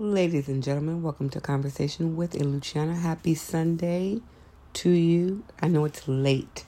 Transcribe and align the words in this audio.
Ladies 0.00 0.46
and 0.46 0.62
gentlemen, 0.62 1.02
welcome 1.02 1.28
to 1.30 1.40
Conversation 1.40 2.14
with 2.14 2.34
Luciana. 2.34 2.94
Happy 2.94 3.34
Sunday 3.34 4.20
to 4.74 4.90
you. 4.90 5.42
I 5.60 5.66
know 5.66 5.84
it's 5.86 6.06
late, 6.06 6.64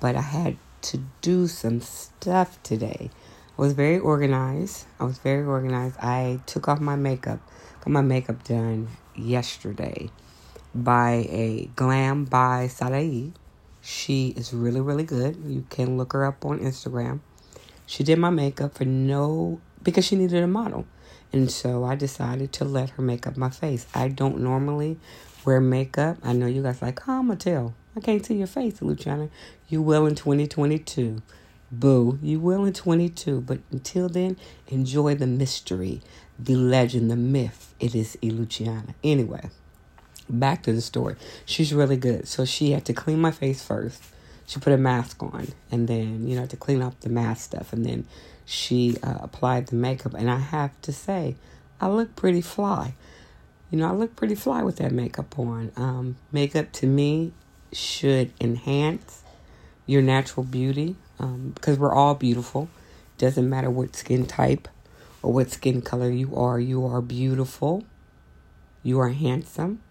but 0.00 0.16
I 0.16 0.22
had 0.22 0.56
to 0.82 1.04
do 1.22 1.46
some 1.46 1.80
stuff 1.80 2.60
today. 2.64 3.10
I 3.56 3.62
was 3.62 3.74
very 3.74 4.00
organized. 4.00 4.86
I 4.98 5.04
was 5.04 5.18
very 5.18 5.46
organized. 5.46 6.00
I 6.00 6.40
took 6.46 6.66
off 6.66 6.80
my 6.80 6.96
makeup, 6.96 7.38
got 7.78 7.90
my 7.90 8.00
makeup 8.00 8.42
done 8.42 8.88
yesterday 9.14 10.10
by 10.74 11.28
a 11.30 11.70
Glam 11.76 12.24
by 12.24 12.66
Sadai. 12.66 13.34
She 13.82 14.30
is 14.30 14.52
really, 14.52 14.80
really 14.80 15.04
good. 15.04 15.36
You 15.46 15.64
can 15.70 15.96
look 15.96 16.12
her 16.12 16.26
up 16.26 16.44
on 16.44 16.58
Instagram. 16.58 17.20
She 17.86 18.02
did 18.02 18.18
my 18.18 18.30
makeup 18.30 18.74
for 18.74 18.84
no, 18.84 19.60
because 19.80 20.04
she 20.04 20.16
needed 20.16 20.42
a 20.42 20.48
model. 20.48 20.86
And 21.32 21.50
so 21.50 21.84
I 21.84 21.94
decided 21.94 22.52
to 22.54 22.64
let 22.64 22.90
her 22.90 23.02
make 23.02 23.26
up 23.26 23.36
my 23.36 23.50
face. 23.50 23.86
I 23.94 24.08
don't 24.08 24.40
normally 24.40 24.98
wear 25.44 25.60
makeup. 25.60 26.18
I 26.22 26.32
know 26.32 26.46
you 26.46 26.62
guys 26.62 26.82
like, 26.82 27.06
oh, 27.08 27.18
I'm 27.18 27.26
going 27.26 27.38
to 27.38 27.50
tell. 27.50 27.74
I 27.96 28.00
can't 28.00 28.24
see 28.24 28.36
your 28.36 28.46
face, 28.46 28.80
Luciana. 28.80 29.28
You 29.68 29.82
will 29.82 30.06
in 30.06 30.14
2022. 30.14 31.22
Boo, 31.70 32.18
you 32.22 32.40
will 32.40 32.64
in 32.64 32.72
22. 32.72 33.42
But 33.42 33.60
until 33.70 34.08
then, 34.08 34.36
enjoy 34.68 35.14
the 35.14 35.26
mystery, 35.26 36.00
the 36.38 36.54
legend, 36.54 37.10
the 37.10 37.16
myth. 37.16 37.74
It 37.78 37.94
is 37.94 38.16
Luciana. 38.22 38.94
Anyway, 39.04 39.50
back 40.30 40.62
to 40.62 40.72
the 40.72 40.80
story. 40.80 41.16
She's 41.44 41.74
really 41.74 41.96
good. 41.96 42.26
So 42.26 42.44
she 42.44 42.70
had 42.70 42.84
to 42.86 42.94
clean 42.94 43.20
my 43.20 43.32
face 43.32 43.62
first. 43.62 44.02
She 44.48 44.58
put 44.58 44.72
a 44.72 44.78
mask 44.78 45.22
on 45.22 45.48
and 45.70 45.86
then, 45.86 46.26
you 46.26 46.34
know, 46.34 46.46
to 46.46 46.56
clean 46.56 46.80
up 46.80 46.98
the 47.00 47.10
mask 47.10 47.44
stuff. 47.44 47.74
And 47.74 47.84
then 47.84 48.06
she 48.46 48.96
uh, 49.02 49.18
applied 49.20 49.66
the 49.66 49.76
makeup, 49.76 50.14
and 50.14 50.30
I 50.30 50.38
have 50.38 50.70
to 50.82 50.90
say, 50.90 51.36
I 51.82 51.88
look 51.88 52.16
pretty 52.16 52.40
fly. 52.40 52.94
You 53.70 53.76
know, 53.76 53.86
I 53.86 53.92
look 53.92 54.16
pretty 54.16 54.34
fly 54.34 54.62
with 54.62 54.76
that 54.76 54.90
makeup 54.90 55.38
on. 55.38 55.70
Um, 55.76 56.16
makeup 56.32 56.72
to 56.72 56.86
me 56.86 57.32
should 57.74 58.32
enhance 58.40 59.22
your 59.84 60.00
natural 60.00 60.44
beauty 60.44 60.96
um, 61.18 61.52
because 61.54 61.78
we're 61.78 61.92
all 61.92 62.14
beautiful. 62.14 62.70
Doesn't 63.18 63.46
matter 63.50 63.68
what 63.68 63.94
skin 63.94 64.24
type 64.24 64.66
or 65.22 65.30
what 65.30 65.50
skin 65.50 65.82
color 65.82 66.10
you 66.10 66.34
are, 66.34 66.58
you 66.58 66.86
are 66.86 67.02
beautiful. 67.02 67.84
You 68.82 68.98
are 69.00 69.10
handsome. 69.10 69.82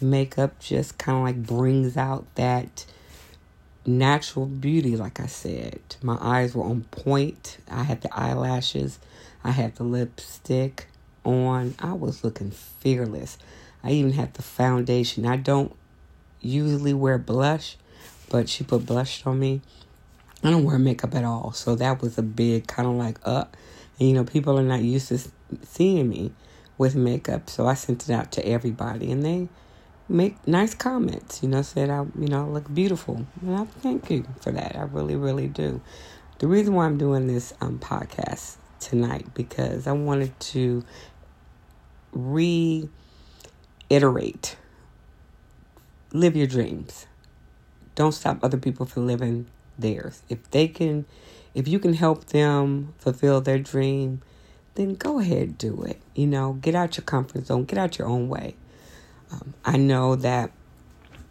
Makeup 0.00 0.58
just 0.58 0.98
kind 0.98 1.18
of 1.18 1.22
like 1.22 1.46
brings 1.46 1.96
out 1.96 2.26
that 2.34 2.86
natural 3.86 4.46
beauty, 4.46 4.96
like 4.96 5.20
I 5.20 5.26
said. 5.26 5.80
My 6.02 6.18
eyes 6.20 6.54
were 6.54 6.64
on 6.64 6.82
point. 6.90 7.58
I 7.70 7.82
had 7.82 8.02
the 8.02 8.14
eyelashes, 8.14 8.98
I 9.42 9.52
had 9.52 9.76
the 9.76 9.84
lipstick 9.84 10.86
on. 11.24 11.74
I 11.78 11.92
was 11.92 12.24
looking 12.24 12.50
fearless. 12.50 13.38
I 13.82 13.92
even 13.92 14.12
had 14.12 14.34
the 14.34 14.42
foundation. 14.42 15.26
I 15.26 15.36
don't 15.36 15.74
usually 16.40 16.94
wear 16.94 17.18
blush, 17.18 17.76
but 18.28 18.48
she 18.48 18.64
put 18.64 18.86
blush 18.86 19.24
on 19.26 19.38
me. 19.38 19.62
I 20.42 20.50
don't 20.50 20.64
wear 20.64 20.78
makeup 20.78 21.14
at 21.14 21.24
all, 21.24 21.52
so 21.52 21.74
that 21.76 22.00
was 22.00 22.16
a 22.16 22.22
big 22.22 22.66
kind 22.66 22.88
of 22.88 22.94
like 22.94 23.18
up. 23.24 23.54
Uh, 23.54 23.56
and 23.98 24.08
you 24.08 24.14
know, 24.14 24.24
people 24.24 24.58
are 24.58 24.62
not 24.62 24.82
used 24.82 25.08
to 25.08 25.18
seeing 25.62 26.08
me 26.08 26.32
with 26.78 26.94
makeup, 26.94 27.50
so 27.50 27.66
I 27.66 27.74
sent 27.74 28.08
it 28.08 28.12
out 28.12 28.32
to 28.32 28.46
everybody, 28.46 29.12
and 29.12 29.22
they 29.22 29.48
make 30.10 30.46
nice 30.46 30.74
comments. 30.74 31.42
You 31.42 31.48
know, 31.48 31.62
said 31.62 31.88
I, 31.88 32.04
you 32.18 32.28
know, 32.28 32.44
I 32.44 32.48
look 32.48 32.72
beautiful, 32.74 33.24
and 33.40 33.56
I 33.56 33.64
thank 33.64 34.10
you 34.10 34.26
for 34.40 34.50
that. 34.52 34.76
I 34.76 34.82
really, 34.82 35.16
really 35.16 35.46
do. 35.46 35.80
The 36.38 36.48
reason 36.48 36.74
why 36.74 36.86
I'm 36.86 36.98
doing 36.98 37.26
this 37.26 37.54
um, 37.60 37.78
podcast 37.78 38.56
tonight 38.80 39.26
because 39.34 39.86
I 39.86 39.92
wanted 39.92 40.38
to 40.40 40.84
reiterate: 42.12 42.88
live 46.12 46.36
your 46.36 46.46
dreams. 46.46 47.06
Don't 47.94 48.12
stop 48.12 48.42
other 48.42 48.58
people 48.58 48.86
from 48.86 49.06
living 49.06 49.46
theirs. 49.78 50.22
If 50.28 50.50
they 50.50 50.68
can, 50.68 51.06
if 51.54 51.68
you 51.68 51.78
can 51.78 51.94
help 51.94 52.26
them 52.26 52.94
fulfill 52.98 53.40
their 53.40 53.58
dream, 53.58 54.22
then 54.74 54.94
go 54.94 55.18
ahead 55.20 55.58
do 55.58 55.82
it. 55.82 56.00
You 56.14 56.26
know, 56.26 56.54
get 56.54 56.74
out 56.74 56.96
your 56.96 57.04
comfort 57.04 57.46
zone, 57.46 57.64
get 57.64 57.78
out 57.78 57.98
your 57.98 58.08
own 58.08 58.28
way. 58.28 58.56
Um, 59.32 59.54
I 59.64 59.76
know 59.76 60.16
that 60.16 60.50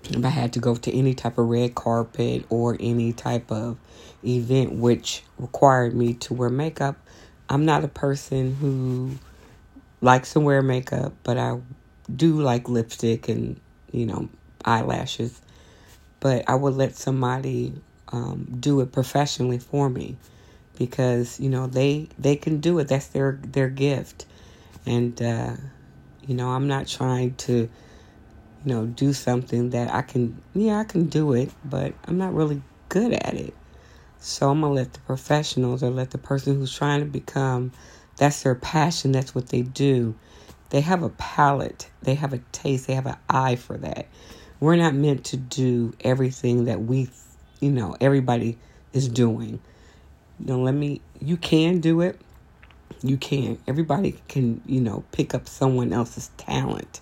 if 0.09 0.23
I 0.23 0.29
had 0.29 0.53
to 0.53 0.59
go 0.59 0.75
to 0.75 0.97
any 0.97 1.13
type 1.13 1.37
of 1.37 1.47
red 1.47 1.75
carpet 1.75 2.45
or 2.49 2.77
any 2.79 3.13
type 3.13 3.51
of 3.51 3.77
event 4.25 4.73
which 4.73 5.23
required 5.37 5.93
me 5.93 6.13
to 6.15 6.33
wear 6.33 6.49
makeup, 6.49 6.95
I'm 7.49 7.65
not 7.65 7.83
a 7.83 7.87
person 7.87 8.55
who 8.55 9.11
likes 10.01 10.33
to 10.33 10.39
wear 10.39 10.61
makeup, 10.61 11.13
but 11.23 11.37
I 11.37 11.59
do 12.13 12.41
like 12.41 12.69
lipstick 12.69 13.29
and, 13.29 13.59
you 13.91 14.05
know, 14.05 14.29
eyelashes. 14.63 15.41
But 16.19 16.49
I 16.49 16.55
would 16.55 16.73
let 16.73 16.95
somebody 16.95 17.73
um, 18.11 18.57
do 18.59 18.81
it 18.81 18.91
professionally 18.91 19.59
for 19.59 19.89
me 19.89 20.17
because, 20.77 21.39
you 21.39 21.49
know, 21.49 21.67
they 21.67 22.09
they 22.17 22.35
can 22.35 22.59
do 22.59 22.79
it. 22.79 22.87
That's 22.87 23.07
their 23.07 23.39
their 23.43 23.69
gift. 23.69 24.25
And 24.85 25.21
uh, 25.21 25.55
you 26.25 26.35
know, 26.35 26.49
I'm 26.49 26.67
not 26.67 26.87
trying 26.87 27.35
to 27.35 27.69
you 28.65 28.73
know, 28.73 28.85
do 28.85 29.13
something 29.13 29.69
that 29.71 29.93
I 29.93 30.01
can, 30.01 30.41
yeah, 30.53 30.79
I 30.79 30.83
can 30.83 31.05
do 31.05 31.33
it, 31.33 31.51
but 31.63 31.93
I'm 32.05 32.17
not 32.17 32.33
really 32.33 32.61
good 32.89 33.13
at 33.13 33.33
it. 33.33 33.53
So 34.19 34.49
I'm 34.49 34.61
going 34.61 34.71
to 34.71 34.81
let 34.81 34.93
the 34.93 34.99
professionals 35.01 35.81
or 35.81 35.89
let 35.89 36.11
the 36.11 36.17
person 36.17 36.55
who's 36.55 36.75
trying 36.75 36.99
to 36.99 37.05
become, 37.05 37.71
that's 38.17 38.43
their 38.43 38.55
passion, 38.55 39.11
that's 39.11 39.33
what 39.33 39.47
they 39.47 39.61
do. 39.61 40.15
They 40.71 40.81
have 40.81 41.03
a 41.03 41.09
palate, 41.09 41.89
they 42.01 42.15
have 42.15 42.33
a 42.33 42.39
taste, 42.51 42.87
they 42.87 42.95
have 42.95 43.05
an 43.05 43.17
eye 43.29 43.55
for 43.55 43.77
that. 43.77 44.07
We're 44.59 44.75
not 44.75 44.93
meant 44.93 45.25
to 45.25 45.37
do 45.37 45.93
everything 46.01 46.65
that 46.65 46.81
we, 46.81 47.09
you 47.61 47.71
know, 47.71 47.95
everybody 48.01 48.57
is 48.91 49.07
doing. 49.07 49.59
You 50.39 50.45
know, 50.45 50.59
let 50.59 50.73
me, 50.73 51.01
you 51.21 51.37
can 51.37 51.79
do 51.79 52.01
it. 52.01 52.19
You 53.01 53.15
can. 53.15 53.57
Everybody 53.67 54.19
can, 54.27 54.61
you 54.65 54.81
know, 54.81 55.05
pick 55.13 55.33
up 55.33 55.47
someone 55.47 55.93
else's 55.93 56.29
talent 56.35 56.99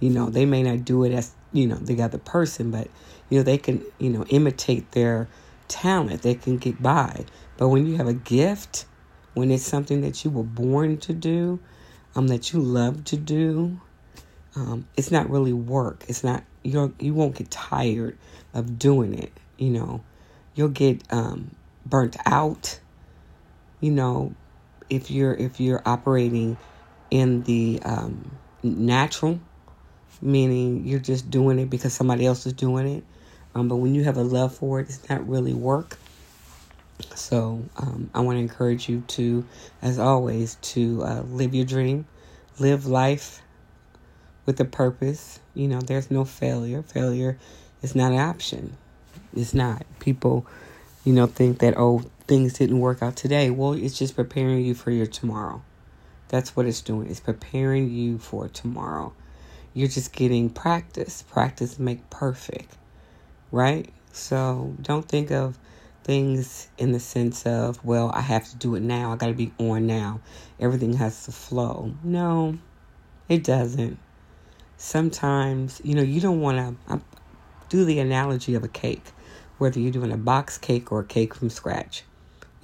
you 0.00 0.10
know, 0.10 0.30
they 0.30 0.46
may 0.46 0.62
not 0.62 0.84
do 0.84 1.04
it 1.04 1.12
as, 1.12 1.32
you 1.52 1.66
know, 1.66 1.76
the 1.76 2.02
other 2.02 2.18
person, 2.18 2.70
but, 2.70 2.88
you 3.28 3.38
know, 3.38 3.42
they 3.42 3.58
can, 3.58 3.82
you 3.98 4.10
know, 4.10 4.24
imitate 4.28 4.92
their 4.92 5.28
talent. 5.68 6.22
They 6.22 6.34
can 6.34 6.58
get 6.58 6.82
by. 6.82 7.24
But 7.56 7.68
when 7.68 7.86
you 7.86 7.96
have 7.96 8.06
a 8.06 8.14
gift, 8.14 8.86
when 9.34 9.50
it's 9.50 9.64
something 9.64 10.00
that 10.02 10.24
you 10.24 10.30
were 10.30 10.44
born 10.44 10.98
to 10.98 11.12
do, 11.12 11.60
um, 12.14 12.28
that 12.28 12.52
you 12.52 12.60
love 12.60 13.04
to 13.04 13.16
do, 13.16 13.80
um, 14.56 14.86
it's 14.96 15.10
not 15.10 15.30
really 15.30 15.52
work. 15.52 16.04
It's 16.08 16.24
not 16.24 16.42
you. 16.62 16.94
You 16.98 17.14
won't 17.14 17.36
get 17.36 17.50
tired 17.50 18.18
of 18.54 18.78
doing 18.78 19.14
it. 19.14 19.32
You 19.56 19.70
know, 19.70 20.04
you'll 20.54 20.68
get 20.68 21.02
um, 21.12 21.50
burnt 21.86 22.16
out. 22.26 22.80
You 23.80 23.92
know, 23.92 24.34
if 24.90 25.10
you're 25.10 25.34
if 25.34 25.60
you're 25.60 25.82
operating 25.84 26.56
in 27.10 27.42
the 27.42 27.80
um, 27.84 28.30
natural 28.62 29.40
meaning 30.20 30.86
you're 30.86 30.98
just 30.98 31.30
doing 31.30 31.58
it 31.58 31.70
because 31.70 31.92
somebody 31.92 32.26
else 32.26 32.46
is 32.46 32.52
doing 32.52 32.86
it. 32.86 33.04
Um, 33.54 33.68
but 33.68 33.76
when 33.76 33.94
you 33.94 34.04
have 34.04 34.16
a 34.16 34.22
love 34.22 34.54
for 34.54 34.80
it, 34.80 34.88
it's 34.88 35.08
not 35.08 35.26
really 35.28 35.54
work. 35.54 35.98
So 37.14 37.64
um, 37.76 38.10
I 38.14 38.20
want 38.20 38.36
to 38.36 38.40
encourage 38.40 38.88
you 38.88 39.02
to, 39.08 39.44
as 39.82 39.98
always, 39.98 40.56
to 40.56 41.02
uh, 41.04 41.20
live 41.22 41.54
your 41.54 41.64
dream, 41.64 42.06
live 42.58 42.86
life 42.86 43.42
with 44.46 44.60
a 44.60 44.64
purpose. 44.64 45.40
You 45.54 45.68
know, 45.68 45.80
there's 45.80 46.10
no 46.10 46.24
failure. 46.24 46.82
Failure 46.82 47.38
is 47.82 47.94
not 47.94 48.12
an 48.12 48.18
option. 48.18 48.76
It's 49.34 49.54
not. 49.54 49.84
People, 50.00 50.46
you 51.04 51.12
know, 51.12 51.26
think 51.26 51.58
that 51.58 51.74
oh 51.76 52.04
things 52.26 52.54
didn't 52.54 52.80
work 52.80 53.02
out 53.02 53.16
today. 53.16 53.50
Well, 53.50 53.72
it's 53.72 53.98
just 53.98 54.16
preparing 54.16 54.64
you 54.64 54.74
for 54.74 54.90
your 54.90 55.06
tomorrow. 55.06 55.62
That's 56.28 56.54
what 56.54 56.66
it's 56.66 56.80
doing. 56.80 57.10
It's 57.10 57.20
preparing 57.20 57.90
you 57.90 58.18
for 58.18 58.48
tomorrow. 58.48 59.12
You're 59.78 59.86
just 59.86 60.12
getting 60.12 60.50
practice. 60.50 61.22
Practice 61.22 61.78
make 61.78 62.10
perfect, 62.10 62.76
right? 63.52 63.88
So 64.10 64.74
don't 64.82 65.08
think 65.08 65.30
of 65.30 65.56
things 66.02 66.66
in 66.78 66.90
the 66.90 66.98
sense 66.98 67.46
of, 67.46 67.84
well, 67.84 68.10
I 68.12 68.22
have 68.22 68.50
to 68.50 68.56
do 68.56 68.74
it 68.74 68.82
now. 68.82 69.12
I 69.12 69.16
got 69.16 69.28
to 69.28 69.34
be 69.34 69.52
on 69.56 69.86
now. 69.86 70.18
Everything 70.58 70.94
has 70.94 71.26
to 71.26 71.30
flow. 71.30 71.94
No, 72.02 72.58
it 73.28 73.44
doesn't. 73.44 74.00
Sometimes, 74.76 75.80
you 75.84 75.94
know, 75.94 76.02
you 76.02 76.20
don't 76.20 76.40
want 76.40 76.76
to 76.88 77.00
do 77.68 77.84
the 77.84 78.00
analogy 78.00 78.56
of 78.56 78.64
a 78.64 78.68
cake, 78.68 79.12
whether 79.58 79.78
you're 79.78 79.92
doing 79.92 80.10
a 80.10 80.16
box 80.16 80.58
cake 80.58 80.90
or 80.90 81.02
a 81.02 81.06
cake 81.06 81.36
from 81.36 81.50
scratch. 81.50 82.02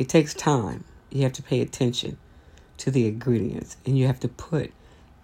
It 0.01 0.09
takes 0.09 0.35
time. 0.35 0.83
You 1.11 1.23
have 1.23 1.35
to 1.35 1.45
pay 1.45 1.61
attention 1.61 2.19
to 2.79 2.91
the 2.91 3.07
ingredients 3.07 3.77
and 3.87 3.97
you 3.97 4.09
have 4.09 4.19
to 4.19 4.29
put 4.29 4.73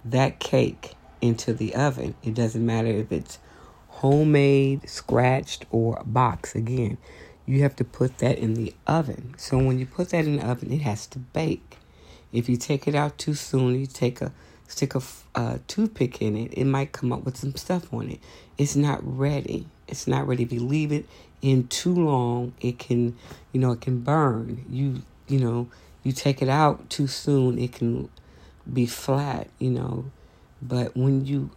that 0.04 0.38
cake 0.38 0.94
into 1.20 1.52
the 1.52 1.74
oven. 1.74 2.14
It 2.22 2.34
doesn't 2.34 2.64
matter 2.64 2.88
if 2.88 3.12
it's 3.12 3.38
homemade, 3.88 4.88
scratched, 4.88 5.66
or 5.70 6.02
box. 6.04 6.54
Again, 6.54 6.98
you 7.46 7.62
have 7.62 7.76
to 7.76 7.84
put 7.84 8.18
that 8.18 8.38
in 8.38 8.54
the 8.54 8.74
oven. 8.86 9.34
So 9.36 9.58
when 9.58 9.78
you 9.78 9.86
put 9.86 10.10
that 10.10 10.24
in 10.24 10.36
the 10.36 10.46
oven, 10.46 10.72
it 10.72 10.82
has 10.82 11.06
to 11.08 11.18
bake. 11.18 11.78
If 12.32 12.48
you 12.48 12.56
take 12.56 12.86
it 12.86 12.94
out 12.94 13.18
too 13.18 13.34
soon, 13.34 13.78
you 13.78 13.86
take 13.86 14.20
a 14.20 14.32
stick 14.70 14.94
a 14.94 15.02
uh, 15.34 15.58
toothpick 15.66 16.22
in 16.22 16.36
it, 16.36 16.54
it 16.54 16.64
might 16.64 16.92
come 16.92 17.12
up 17.12 17.24
with 17.24 17.36
some 17.36 17.54
stuff 17.56 17.92
on 17.92 18.08
it. 18.08 18.20
It's 18.56 18.76
not 18.76 19.00
ready. 19.02 19.66
It's 19.88 20.06
not 20.06 20.26
ready. 20.26 20.44
If 20.44 20.52
you 20.52 20.60
leave 20.60 20.92
it 20.92 21.06
in 21.42 21.66
too 21.66 21.94
long, 21.94 22.54
it 22.60 22.78
can, 22.78 23.16
you 23.52 23.60
know, 23.60 23.72
it 23.72 23.80
can 23.80 24.00
burn. 24.00 24.64
You, 24.68 25.02
you 25.26 25.40
know, 25.40 25.68
you 26.02 26.12
take 26.12 26.40
it 26.40 26.48
out 26.48 26.88
too 26.88 27.08
soon, 27.08 27.58
it 27.58 27.72
can 27.72 28.08
be 28.72 28.86
flat, 28.86 29.48
you 29.58 29.70
know. 29.70 30.04
But 30.62 30.96
when 30.96 31.24
you 31.24 31.50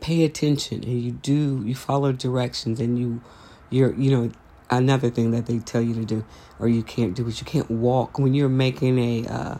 pay 0.00 0.24
attention 0.24 0.82
and 0.84 1.00
you 1.00 1.12
do, 1.12 1.62
you 1.64 1.74
follow 1.74 2.12
directions 2.12 2.80
and 2.80 2.98
you, 2.98 3.22
you're, 3.70 3.94
you 3.94 4.10
know, 4.10 4.30
another 4.70 5.10
thing 5.10 5.30
that 5.30 5.46
they 5.46 5.58
tell 5.60 5.80
you 5.80 5.94
to 5.94 6.04
do 6.04 6.24
or 6.58 6.68
you 6.68 6.82
can't 6.82 7.14
do 7.14 7.26
is 7.28 7.40
you 7.40 7.46
can't 7.46 7.70
walk 7.70 8.18
when 8.18 8.34
you're 8.34 8.48
making 8.48 8.98
a 8.98 9.28
uh, 9.28 9.58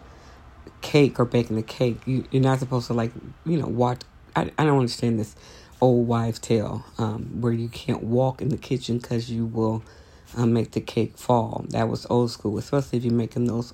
cake 0.81 1.20
or 1.20 1.25
baking 1.25 1.58
a 1.58 1.62
cake. 1.62 2.00
You, 2.06 2.25
you're 2.31 2.43
not 2.43 2.58
supposed 2.58 2.88
to 2.88 2.94
like, 2.94 3.12
you 3.44 3.58
know, 3.58 3.67
walk. 3.67 4.02
I, 4.34 4.50
I 4.58 4.64
don't 4.64 4.78
understand 4.78 5.19
this 5.19 5.37
old 5.81 6.06
wives' 6.08 6.38
tale 6.38 6.84
um, 6.99 7.40
where 7.40 7.52
you 7.52 7.69
can't 7.69 8.02
walk 8.02 8.40
in 8.40 8.49
the 8.49 8.56
kitchen 8.56 8.99
because 8.99 9.31
you 9.31 9.46
will 9.46 9.82
um, 10.37 10.52
make 10.52 10.73
the 10.73 10.81
cake 10.81 11.17
fall. 11.17 11.64
That 11.69 11.88
was 11.88 12.06
old 12.11 12.31
school, 12.31 12.58
especially 12.58 12.99
if 12.99 13.05
you're 13.05 13.14
making 13.14 13.46
those 13.46 13.73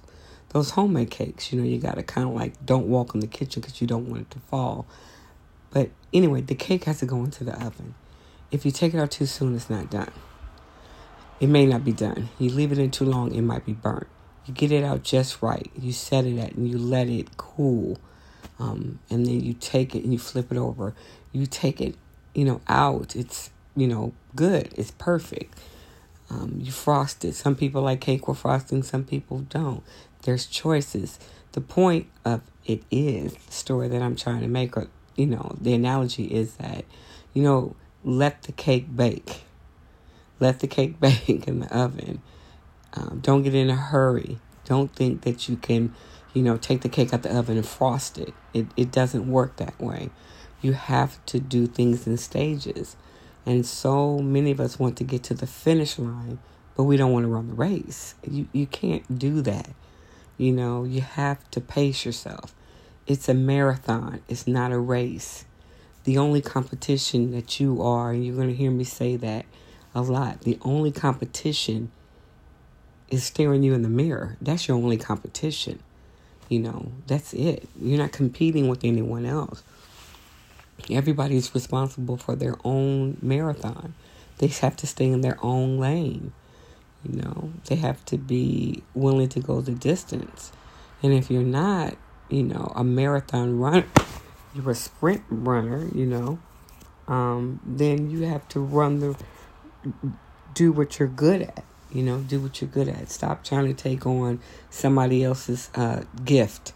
those 0.52 0.70
homemade 0.70 1.10
cakes. 1.10 1.52
You 1.52 1.60
know, 1.60 1.66
you 1.66 1.78
got 1.78 1.96
to 1.96 2.02
kind 2.02 2.28
of 2.28 2.34
like 2.34 2.64
don't 2.64 2.87
walk 2.87 3.14
in 3.14 3.20
the 3.20 3.26
kitchen 3.26 3.60
because 3.60 3.81
you 3.81 3.87
don't 3.87 4.08
want 4.08 4.22
it 4.22 4.31
to 4.32 4.38
fall. 4.40 4.87
But 5.70 5.90
anyway, 6.12 6.43
the 6.43 6.54
cake 6.54 6.84
has 6.84 7.00
to 7.00 7.06
go 7.06 7.25
into 7.25 7.44
the 7.44 7.54
oven. 7.54 7.94
If 8.50 8.66
you 8.66 8.70
take 8.70 8.93
it 8.93 8.99
out 8.99 9.10
too 9.10 9.26
soon, 9.26 9.56
it's 9.56 9.70
not 9.70 9.90
done. 9.90 10.12
It 11.40 11.49
may 11.49 11.66
not 11.66 11.84
be 11.84 11.93
done. 11.93 12.28
You 12.38 12.50
leave 12.50 12.70
it 12.70 12.78
in 12.78 12.90
too 12.90 13.06
long, 13.06 13.34
it 13.34 13.40
might 13.40 13.64
be 13.64 13.72
burnt. 13.72 14.06
You 14.46 14.52
get 14.52 14.70
it 14.70 14.84
out 14.84 15.02
just 15.02 15.40
right. 15.40 15.70
You 15.78 15.93
set 15.93 16.26
it 16.26 16.38
at 16.38 16.52
and 16.52 16.69
you 16.69 16.76
let 16.76 17.08
it 17.08 17.37
cool. 17.37 17.99
Um, 18.58 19.00
and 19.10 19.25
then 19.25 19.40
you 19.40 19.54
take 19.54 19.94
it 19.94 20.04
and 20.04 20.12
you 20.12 20.19
flip 20.19 20.52
it 20.52 20.58
over. 20.58 20.94
You 21.32 21.46
take 21.46 21.81
it, 21.81 21.96
you 22.34 22.44
know, 22.44 22.60
out. 22.69 23.16
It's, 23.16 23.50
you 23.75 23.88
know, 23.88 24.12
good. 24.37 24.72
It's 24.76 24.90
perfect. 24.93 25.58
Um, 26.31 26.58
you 26.62 26.72
frost 26.72 27.25
it. 27.25 27.34
Some 27.34 27.56
people 27.56 27.82
like 27.82 28.00
cake 28.00 28.26
with 28.26 28.38
frosting, 28.38 28.82
some 28.82 29.04
people 29.04 29.40
don't. 29.40 29.82
There's 30.23 30.47
choices. 30.47 31.19
The 31.53 31.61
point 31.61 32.07
of 32.25 32.43
it 32.65 32.83
is 32.91 33.35
the 33.35 33.53
story 33.53 33.89
that 33.89 34.03
I'm 34.03 34.17
trying 34.17 34.41
to 34.41 34.49
make, 34.49 34.77
or, 34.77 34.89
you 35.17 35.27
know, 35.27 35.57
the 35.61 35.75
analogy 35.75 36.25
is 36.25 36.55
that, 36.55 36.85
you 37.35 37.43
know, 37.43 37.77
let 38.05 38.43
the 38.43 38.53
cake 38.53 38.95
bake. 38.95 39.43
Let 40.41 40.61
the 40.61 40.67
cake 40.67 41.01
bake 41.01 41.47
in 41.47 41.61
the 41.61 41.77
oven. 41.77 42.23
Um, 42.95 43.21
don't 43.23 43.43
get 43.43 43.55
in 43.55 43.71
a 43.71 43.77
hurry. 43.77 44.39
Don't 44.65 44.95
think 44.95 45.23
that 45.23 45.49
you 45.49 45.57
can, 45.57 45.95
you 46.35 46.43
know, 46.43 46.57
take 46.57 46.83
the 46.83 46.89
cake 46.89 47.09
out 47.09 47.15
of 47.15 47.23
the 47.23 47.37
oven 47.37 47.57
and 47.57 47.67
frost 47.67 48.19
it. 48.19 48.33
It, 48.55 48.67
it 48.77 48.93
doesn't 48.93 49.31
work 49.31 49.57
that 49.57 49.81
way. 49.81 50.11
You 50.61 50.75
have 50.75 51.25
to 51.27 51.41
do 51.41 51.67
things 51.67 52.07
in 52.07 52.17
stages. 52.17 52.97
And 53.45 53.67
so 53.67 54.19
many 54.19 54.53
of 54.53 54.61
us 54.61 54.79
want 54.79 54.97
to 54.99 55.05
get 55.05 55.25
to 55.25 55.35
the 55.35 55.47
finish 55.47 55.99
line, 55.99 56.39
but 56.77 56.85
we 56.85 56.97
don't 56.97 57.13
want 57.13 57.25
to 57.25 57.29
run 57.29 57.49
the 57.49 57.55
race. 57.55 58.15
You 58.29 58.47
you 58.53 58.67
can't 58.67 59.19
do 59.19 59.43
that. 59.43 59.71
You 60.43 60.50
know, 60.50 60.83
you 60.83 61.03
have 61.03 61.49
to 61.53 61.61
pace 61.61 62.05
yourself. 62.05 62.53
It's 63.06 63.29
a 63.29 63.33
marathon. 63.33 64.23
It's 64.29 64.44
not 64.49 64.73
a 64.73 64.79
race. 64.79 65.44
The 66.03 66.19
only 66.19 66.41
competition 66.41 67.31
that 67.31 67.61
you 67.61 67.81
are, 67.81 68.11
and 68.11 68.27
you're 68.27 68.35
going 68.35 68.49
to 68.49 68.55
hear 68.56 68.73
me 68.73 68.83
say 68.83 69.15
that 69.15 69.47
a 69.94 70.03
lot. 70.03 70.41
The 70.41 70.59
only 70.62 70.91
competition 70.91 71.93
is 73.09 73.23
staring 73.23 73.62
you 73.62 73.73
in 73.73 73.83
the 73.83 73.89
mirror. 73.89 74.37
That's 74.43 74.67
your 74.67 74.77
only 74.77 74.97
competition. 74.97 75.79
You 76.49 76.59
know, 76.59 76.91
that's 77.06 77.33
it. 77.35 77.69
You're 77.81 78.00
not 78.00 78.11
competing 78.11 78.67
with 78.67 78.83
anyone 78.83 79.25
else. 79.25 79.62
Everybody's 80.91 81.55
responsible 81.55 82.17
for 82.17 82.35
their 82.35 82.56
own 82.65 83.17
marathon. 83.23 83.95
They 84.38 84.49
have 84.49 84.75
to 84.79 84.88
stay 84.88 85.06
in 85.06 85.21
their 85.21 85.38
own 85.41 85.79
lane. 85.79 86.33
You 87.04 87.20
know, 87.20 87.52
they 87.66 87.76
have 87.76 88.04
to 88.06 88.19
be 88.19 88.82
willing 88.94 89.28
to 89.31 89.40
go 89.40 89.60
the 89.60 89.72
distance. 89.72 90.52
And 91.02 91.12
if 91.12 91.31
you're 91.31 91.43
not, 91.43 91.96
you 92.28 92.43
know, 92.44 92.72
a 92.76 92.84
marathon 92.84 93.58
runner, 93.58 93.87
you're 94.54 94.70
a 94.70 94.75
sprint 94.75 95.22
runner, 95.28 95.88
you 95.94 96.06
know, 96.06 96.38
um, 97.08 97.60
then 97.66 98.10
you 98.10 98.22
have 98.22 98.46
to 98.49 98.60
run 98.60 99.00
the, 99.00 99.16
do 100.54 100.72
what 100.72 100.99
you're 100.99 101.08
good 101.08 101.43
at. 101.43 101.64
You 101.90 102.02
know, 102.02 102.20
do 102.20 102.40
what 102.40 102.60
you're 102.60 102.70
good 102.70 102.88
at. 102.88 103.10
Stop 103.10 103.44
trying 103.44 103.66
to 103.66 103.75
take 103.75 104.06
on 104.06 104.40
somebody 104.70 105.22
else's 105.22 105.69
uh, 105.75 106.04
gift 106.25 106.72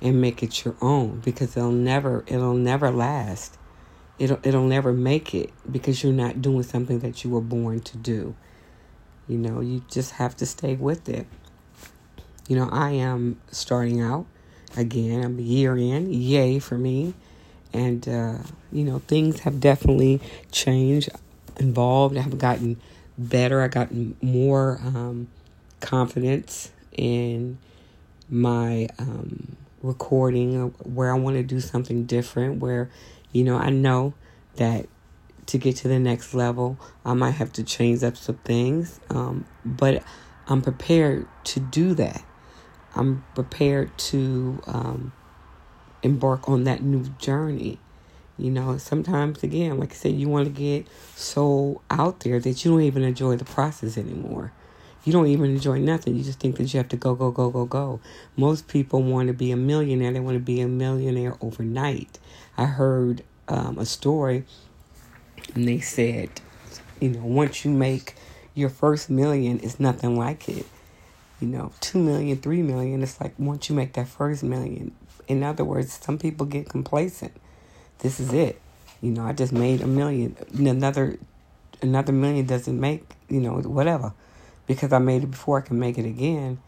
and 0.00 0.20
make 0.20 0.42
it 0.42 0.64
your 0.64 0.74
own 0.80 1.20
because 1.24 1.56
it'll 1.56 1.70
never 1.70 2.24
it'll 2.26 2.54
never 2.54 2.90
last. 2.90 3.56
It'll 4.18 4.38
it'll 4.42 4.66
never 4.66 4.92
make 4.92 5.34
it 5.34 5.50
because 5.70 6.02
you're 6.02 6.12
not 6.12 6.42
doing 6.42 6.62
something 6.62 7.00
that 7.00 7.24
you 7.24 7.30
were 7.30 7.40
born 7.40 7.80
to 7.80 7.96
do. 7.96 8.36
You 9.32 9.38
know, 9.38 9.60
you 9.60 9.82
just 9.88 10.12
have 10.12 10.36
to 10.36 10.46
stay 10.46 10.74
with 10.74 11.08
it. 11.08 11.26
You 12.48 12.56
know, 12.56 12.68
I 12.70 12.90
am 12.90 13.40
starting 13.50 14.02
out 14.02 14.26
again. 14.76 15.24
I'm 15.24 15.38
a 15.38 15.42
year 15.42 15.74
in. 15.74 16.12
Yay 16.12 16.58
for 16.58 16.76
me. 16.76 17.14
And 17.72 18.06
uh, 18.06 18.38
you 18.70 18.84
know, 18.84 18.98
things 18.98 19.40
have 19.40 19.58
definitely 19.58 20.20
changed, 20.50 21.08
involved. 21.58 22.18
I've 22.18 22.36
gotten 22.36 22.78
better. 23.16 23.62
I've 23.62 23.70
gotten 23.70 24.18
more 24.20 24.78
um, 24.84 25.28
confidence 25.80 26.70
in 26.92 27.56
my 28.28 28.88
um, 28.98 29.56
recording 29.82 30.74
where 30.84 31.10
I 31.10 31.18
want 31.18 31.36
to 31.36 31.42
do 31.42 31.58
something 31.58 32.04
different. 32.04 32.60
Where, 32.60 32.90
you 33.32 33.44
know, 33.44 33.56
I 33.56 33.70
know 33.70 34.12
that 34.56 34.88
to 35.46 35.58
get 35.58 35.76
to 35.76 35.88
the 35.88 35.98
next 35.98 36.34
level, 36.34 36.78
I 37.04 37.14
might 37.14 37.32
have 37.32 37.52
to 37.54 37.64
change 37.64 38.02
up 38.02 38.16
some 38.16 38.36
things. 38.36 39.00
Um, 39.10 39.44
but 39.64 40.02
I'm 40.46 40.62
prepared 40.62 41.26
to 41.44 41.60
do 41.60 41.94
that. 41.94 42.22
I'm 42.94 43.24
prepared 43.34 43.96
to 43.96 44.62
um, 44.66 45.12
embark 46.02 46.48
on 46.48 46.64
that 46.64 46.82
new 46.82 47.04
journey. 47.18 47.78
You 48.38 48.50
know, 48.50 48.76
sometimes 48.78 49.42
again, 49.42 49.78
like 49.78 49.92
I 49.92 49.94
said, 49.94 50.14
you 50.14 50.28
want 50.28 50.46
to 50.46 50.52
get 50.52 50.86
so 51.14 51.80
out 51.90 52.20
there 52.20 52.40
that 52.40 52.64
you 52.64 52.70
don't 52.70 52.82
even 52.82 53.02
enjoy 53.02 53.36
the 53.36 53.44
process 53.44 53.96
anymore. 53.96 54.52
You 55.04 55.12
don't 55.12 55.26
even 55.26 55.50
enjoy 55.50 55.78
nothing. 55.80 56.16
You 56.16 56.22
just 56.22 56.38
think 56.38 56.56
that 56.56 56.72
you 56.72 56.78
have 56.78 56.88
to 56.90 56.96
go, 56.96 57.14
go, 57.14 57.30
go, 57.30 57.50
go, 57.50 57.64
go. 57.64 58.00
Most 58.36 58.68
people 58.68 59.02
want 59.02 59.28
to 59.28 59.34
be 59.34 59.50
a 59.50 59.56
millionaire. 59.56 60.12
They 60.12 60.20
want 60.20 60.36
to 60.36 60.40
be 60.40 60.60
a 60.60 60.68
millionaire 60.68 61.36
overnight. 61.40 62.18
I 62.56 62.66
heard 62.66 63.24
um, 63.48 63.78
a 63.78 63.86
story, 63.86 64.44
and 65.54 65.68
they 65.68 65.80
said, 65.80 66.30
you 67.00 67.10
know, 67.10 67.24
once 67.24 67.64
you 67.64 67.70
make 67.70 68.14
your 68.54 68.68
first 68.68 69.10
million, 69.10 69.60
it's 69.62 69.80
nothing 69.80 70.16
like 70.16 70.48
it. 70.48 70.66
You 71.40 71.48
know, 71.48 71.72
two 71.80 71.98
million, 71.98 72.38
three 72.38 72.62
million, 72.62 73.02
it's 73.02 73.20
like 73.20 73.38
once 73.38 73.68
you 73.68 73.74
make 73.74 73.94
that 73.94 74.08
first 74.08 74.42
million. 74.42 74.94
In 75.28 75.42
other 75.42 75.64
words, 75.64 75.98
some 76.02 76.18
people 76.18 76.46
get 76.46 76.68
complacent 76.68 77.32
this 78.02 78.20
is 78.20 78.32
it. 78.32 78.60
You 79.00 79.10
know, 79.10 79.24
I 79.24 79.32
just 79.32 79.52
made 79.52 79.80
a 79.80 79.86
million. 79.86 80.36
Another 80.54 81.18
another 81.80 82.12
million 82.12 82.46
doesn't 82.46 82.78
make, 82.78 83.04
you 83.28 83.40
know, 83.40 83.54
whatever. 83.60 84.12
Because 84.66 84.92
I 84.92 84.98
made 84.98 85.24
it 85.24 85.30
before 85.30 85.58
I 85.58 85.62
can 85.62 85.78
make 85.78 85.98
it 85.98 86.04
again. 86.04 86.60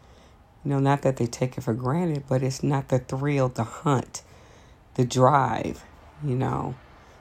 You 0.63 0.71
know, 0.71 0.79
not 0.79 1.03
that 1.03 1.17
they 1.17 1.27
take 1.27 1.57
it 1.57 1.61
for 1.61 1.73
granted, 1.73 2.23
but 2.27 2.41
it's 2.41 2.63
not 2.63 2.89
the 2.89 2.99
thrill, 2.99 3.49
the 3.49 3.63
hunt, 3.63 4.23
the 4.95 5.05
drive, 5.05 5.83
you 6.23 6.35
know. 6.35 6.75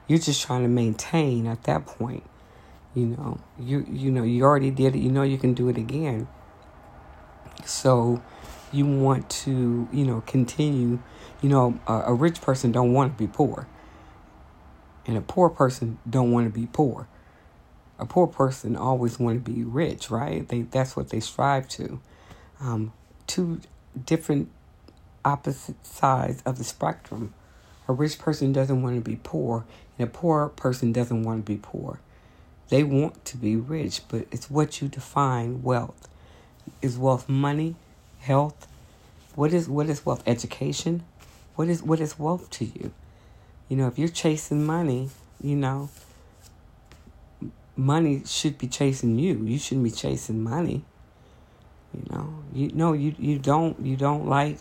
You're 0.07 0.19
just 0.19 0.43
trying 0.43 0.63
to 0.63 0.69
maintain 0.69 1.47
at 1.47 1.65
that 1.65 1.87
point. 1.87 2.25
You 2.95 3.07
know, 3.07 3.41
you 3.59 3.87
you 3.91 4.11
know, 4.11 4.23
you 4.23 4.45
already 4.45 4.71
did 4.71 4.95
it, 4.95 4.99
you 4.99 5.11
know 5.11 5.23
you 5.23 5.39
can 5.39 5.55
do 5.55 5.69
it 5.69 5.77
again. 5.77 6.29
So 7.65 8.23
you 8.73 8.87
want 8.87 9.31
to, 9.31 9.89
you 9.93 10.05
know, 10.05 10.23
continue, 10.27 11.01
you 11.41 11.49
know, 11.49 11.79
a, 11.87 11.93
a 12.07 12.15
rich 12.15 12.41
person 12.41 12.73
don't 12.73 12.93
want 12.93 13.17
to 13.17 13.19
be 13.19 13.31
poor 13.31 13.67
and 15.07 15.17
a 15.17 15.21
poor 15.21 15.51
person 15.51 15.99
don't 16.09 16.33
want 16.33 16.53
to 16.53 16.61
be 16.61 16.67
poor. 16.67 17.09
A 17.99 18.07
poor 18.07 18.27
person 18.27 18.77
always 18.77 19.19
want 19.19 19.45
to 19.45 19.53
be 19.53 19.63
rich, 19.63 20.11
right? 20.11 20.47
They 20.47 20.63
that's 20.63 20.97
what 20.97 21.11
they 21.11 21.21
strive 21.21 21.69
to. 21.69 22.01
Um, 22.61 22.93
two 23.27 23.61
different 24.05 24.51
opposite 25.25 25.85
sides 25.87 26.43
of 26.45 26.59
the 26.59 26.65
spectrum. 26.65 27.35
A 27.87 27.93
rich 27.93 28.19
person 28.19 28.53
doesn't 28.53 28.83
want 28.83 28.97
to 28.97 29.01
be 29.01 29.17
poor, 29.23 29.65
and 29.99 30.09
a 30.09 30.11
poor 30.11 30.49
person 30.49 30.93
doesn't 30.93 31.23
want 31.23 31.45
to 31.45 31.53
be 31.53 31.59
poor. 31.59 32.01
They 32.69 32.83
want 32.83 33.25
to 33.27 33.37
be 33.37 33.57
rich, 33.57 34.01
but 34.09 34.27
it's 34.31 34.51
what 34.51 34.81
you 34.81 34.89
define 34.89 35.63
wealth. 35.63 36.09
Is 36.81 36.97
wealth 36.97 37.29
money, 37.29 37.77
health? 38.21 38.67
What 39.35 39.53
is 39.53 39.69
what 39.69 39.89
is 39.89 40.07
wealth? 40.07 40.23
Education? 40.27 41.05
What 41.57 41.69
is 41.69 41.83
what 41.83 42.01
is 42.01 42.19
wealth 42.19 42.49
to 42.51 42.65
you? 42.65 42.93
You 43.69 43.77
know, 43.77 43.87
if 43.87 43.99
you're 43.99 44.09
chasing 44.09 44.65
money, 44.65 45.11
you 45.43 45.57
know, 45.57 45.91
money 47.77 48.23
should 48.27 48.59
be 48.59 48.67
chasing 48.67 49.19
you. 49.19 49.35
You 49.45 49.59
shouldn't 49.59 49.85
be 49.85 49.91
chasing 49.91 50.43
money. 50.43 50.85
You 51.93 52.03
know, 52.11 52.35
you 52.53 52.69
know 52.73 52.93
you 52.93 53.15
you 53.19 53.39
don't 53.39 53.79
you 53.85 53.97
don't 53.97 54.27
like 54.27 54.59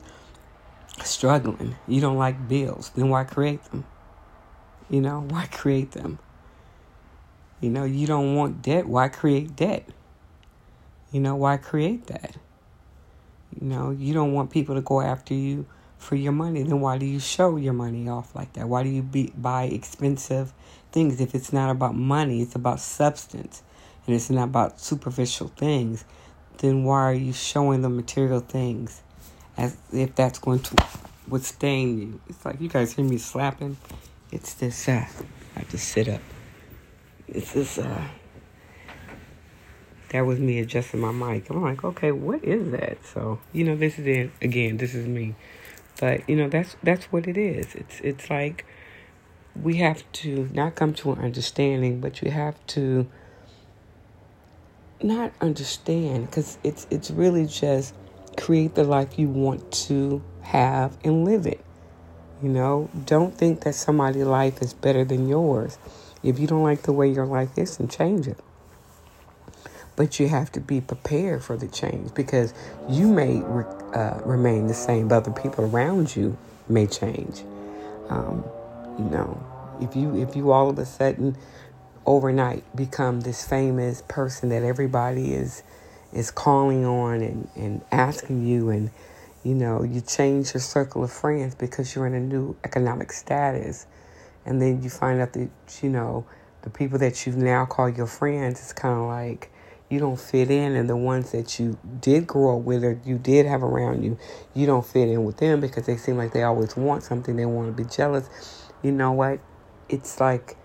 struggling. 1.01 1.75
You 1.87 2.01
don't 2.01 2.17
like 2.17 2.47
bills. 2.47 2.91
Then 2.95 3.09
why 3.09 3.23
create 3.23 3.63
them? 3.65 3.85
You 4.89 5.01
know, 5.01 5.21
why 5.29 5.47
create 5.47 5.91
them? 5.91 6.19
You 7.61 7.69
know, 7.69 7.85
you 7.85 8.07
don't 8.07 8.35
want 8.35 8.61
debt. 8.61 8.87
Why 8.87 9.07
create 9.07 9.55
debt? 9.55 9.87
You 11.11 11.19
know, 11.19 11.35
why 11.35 11.57
create 11.57 12.07
that? 12.07 12.35
You 13.59 13.67
know, 13.67 13.91
you 13.91 14.13
don't 14.13 14.33
want 14.33 14.49
people 14.49 14.75
to 14.75 14.81
go 14.81 14.99
after 14.99 15.33
you 15.33 15.65
for 15.97 16.15
your 16.15 16.31
money. 16.31 16.63
Then 16.63 16.81
why 16.81 16.97
do 16.97 17.05
you 17.05 17.19
show 17.19 17.55
your 17.55 17.73
money 17.73 18.09
off 18.09 18.35
like 18.35 18.53
that? 18.53 18.67
Why 18.67 18.83
do 18.83 18.89
you 18.89 19.03
be, 19.03 19.31
buy 19.37 19.65
expensive 19.65 20.53
things 20.91 21.21
if 21.21 21.35
it's 21.35 21.53
not 21.53 21.69
about 21.69 21.95
money? 21.95 22.41
It's 22.41 22.55
about 22.55 22.79
substance 22.79 23.61
and 24.05 24.15
it's 24.15 24.29
not 24.29 24.45
about 24.45 24.81
superficial 24.81 25.49
things. 25.49 26.03
Then 26.57 26.83
why 26.83 27.03
are 27.03 27.13
you 27.13 27.31
showing 27.31 27.81
the 27.81 27.89
material 27.89 28.39
things 28.39 29.02
as 29.57 29.77
if 29.91 30.15
that's 30.15 30.39
going 30.39 30.59
to 30.59 30.75
withstand 31.27 31.99
you? 31.99 32.21
It's 32.29 32.45
like 32.45 32.59
you 32.61 32.69
guys 32.69 32.93
hear 32.93 33.05
me 33.05 33.17
slapping. 33.17 33.77
It's 34.31 34.53
this. 34.55 34.87
Uh, 34.87 35.05
I 35.55 35.59
have 35.59 35.69
to 35.69 35.77
sit 35.77 36.07
up. 36.09 36.21
It's 37.27 37.53
this. 37.53 37.77
Uh, 37.77 38.07
that 40.09 40.21
was 40.21 40.39
me 40.39 40.59
adjusting 40.59 40.99
my 40.99 41.11
mic. 41.11 41.49
I'm 41.49 41.61
like, 41.61 41.83
okay, 41.83 42.11
what 42.11 42.43
is 42.43 42.71
that? 42.71 43.03
So 43.05 43.39
you 43.51 43.63
know, 43.63 43.75
this 43.75 43.97
is 43.99 44.07
it 44.07 44.31
again. 44.41 44.77
This 44.77 44.93
is 44.95 45.07
me. 45.07 45.35
But 45.99 46.27
you 46.29 46.35
know, 46.35 46.49
that's 46.49 46.75
that's 46.83 47.05
what 47.05 47.27
it 47.27 47.37
is. 47.37 47.75
It's 47.75 47.99
it's 48.01 48.29
like 48.29 48.65
we 49.55 49.77
have 49.77 50.03
to 50.13 50.49
not 50.53 50.75
come 50.75 50.93
to 50.95 51.11
an 51.11 51.19
understanding, 51.19 51.99
but 51.99 52.21
you 52.21 52.31
have 52.31 52.55
to 52.67 53.07
not 55.01 55.33
understand 55.41 56.27
because 56.27 56.57
it's 56.63 56.87
it's 56.89 57.11
really 57.11 57.45
just 57.45 57.93
create 58.37 58.75
the 58.75 58.83
life 58.83 59.17
you 59.17 59.27
want 59.27 59.71
to 59.71 60.21
have 60.41 60.97
and 61.03 61.25
live 61.25 61.45
it. 61.45 61.63
You 62.41 62.49
know, 62.49 62.89
don't 63.05 63.35
think 63.35 63.61
that 63.61 63.75
somebody's 63.75 64.25
life 64.25 64.61
is 64.61 64.73
better 64.73 65.05
than 65.05 65.27
yours. 65.27 65.77
If 66.23 66.39
you 66.39 66.47
don't 66.47 66.63
like 66.63 66.83
the 66.83 66.93
way 66.93 67.09
your 67.09 67.25
life 67.25 67.57
is, 67.57 67.77
then 67.77 67.87
change 67.87 68.27
it. 68.27 68.39
But 69.95 70.19
you 70.19 70.27
have 70.27 70.51
to 70.53 70.59
be 70.59 70.81
prepared 70.81 71.43
for 71.43 71.55
the 71.55 71.67
change 71.67 72.13
because 72.13 72.53
you 72.89 73.07
may 73.07 73.41
uh, 73.93 74.19
remain 74.25 74.67
the 74.67 74.73
same, 74.73 75.07
but 75.07 75.15
other 75.17 75.31
people 75.31 75.65
around 75.65 76.15
you 76.15 76.37
may 76.67 76.87
change. 76.87 77.43
Um, 78.09 78.43
you 78.97 79.05
know, 79.05 79.41
if 79.81 79.95
you 79.95 80.15
if 80.15 80.35
you 80.35 80.51
all 80.51 80.69
of 80.69 80.79
a 80.79 80.85
sudden 80.85 81.37
overnight 82.05 82.63
become 82.75 83.21
this 83.21 83.47
famous 83.47 84.03
person 84.07 84.49
that 84.49 84.63
everybody 84.63 85.33
is 85.33 85.63
is 86.13 86.31
calling 86.31 86.85
on 86.85 87.21
and, 87.21 87.49
and 87.55 87.81
asking 87.91 88.45
you 88.45 88.69
and 88.69 88.91
you 89.43 89.53
know, 89.53 89.83
you 89.83 89.99
change 89.99 90.53
your 90.53 90.61
circle 90.61 91.03
of 91.03 91.11
friends 91.11 91.53
because 91.53 91.93
you're 91.93 92.07
in 92.07 92.13
a 92.13 92.19
new 92.19 92.55
economic 92.63 93.11
status. 93.11 93.85
And 94.45 94.61
then 94.61 94.81
you 94.81 94.89
find 94.89 95.19
out 95.19 95.33
that, 95.33 95.49
you 95.81 95.89
know, 95.89 96.25
the 96.61 96.69
people 96.69 96.97
that 96.99 97.25
you 97.25 97.33
now 97.33 97.65
call 97.65 97.89
your 97.89 98.07
friends, 98.07 98.61
it's 98.61 98.73
kind 98.73 98.97
of 98.97 99.07
like 99.07 99.51
you 99.89 99.99
don't 99.99 100.19
fit 100.19 100.49
in. 100.49 100.75
And 100.75 100.89
the 100.89 100.95
ones 100.95 101.31
that 101.33 101.59
you 101.59 101.77
did 101.99 102.25
grow 102.25 102.57
up 102.57 102.63
with 102.63 102.85
or 102.85 102.99
you 103.05 103.17
did 103.17 103.45
have 103.45 103.63
around 103.63 104.03
you, 104.03 104.17
you 104.53 104.65
don't 104.65 104.85
fit 104.85 105.09
in 105.09 105.25
with 105.25 105.37
them 105.37 105.59
because 105.59 105.85
they 105.85 105.97
seem 105.97 106.17
like 106.17 106.31
they 106.31 106.43
always 106.43 106.77
want 106.77 107.03
something. 107.03 107.35
They 107.35 107.45
want 107.45 107.75
to 107.75 107.83
be 107.83 107.89
jealous. 107.89 108.29
You 108.81 108.91
know 108.91 109.11
what? 109.11 109.39
It's 109.89 110.21
like, 110.21 110.55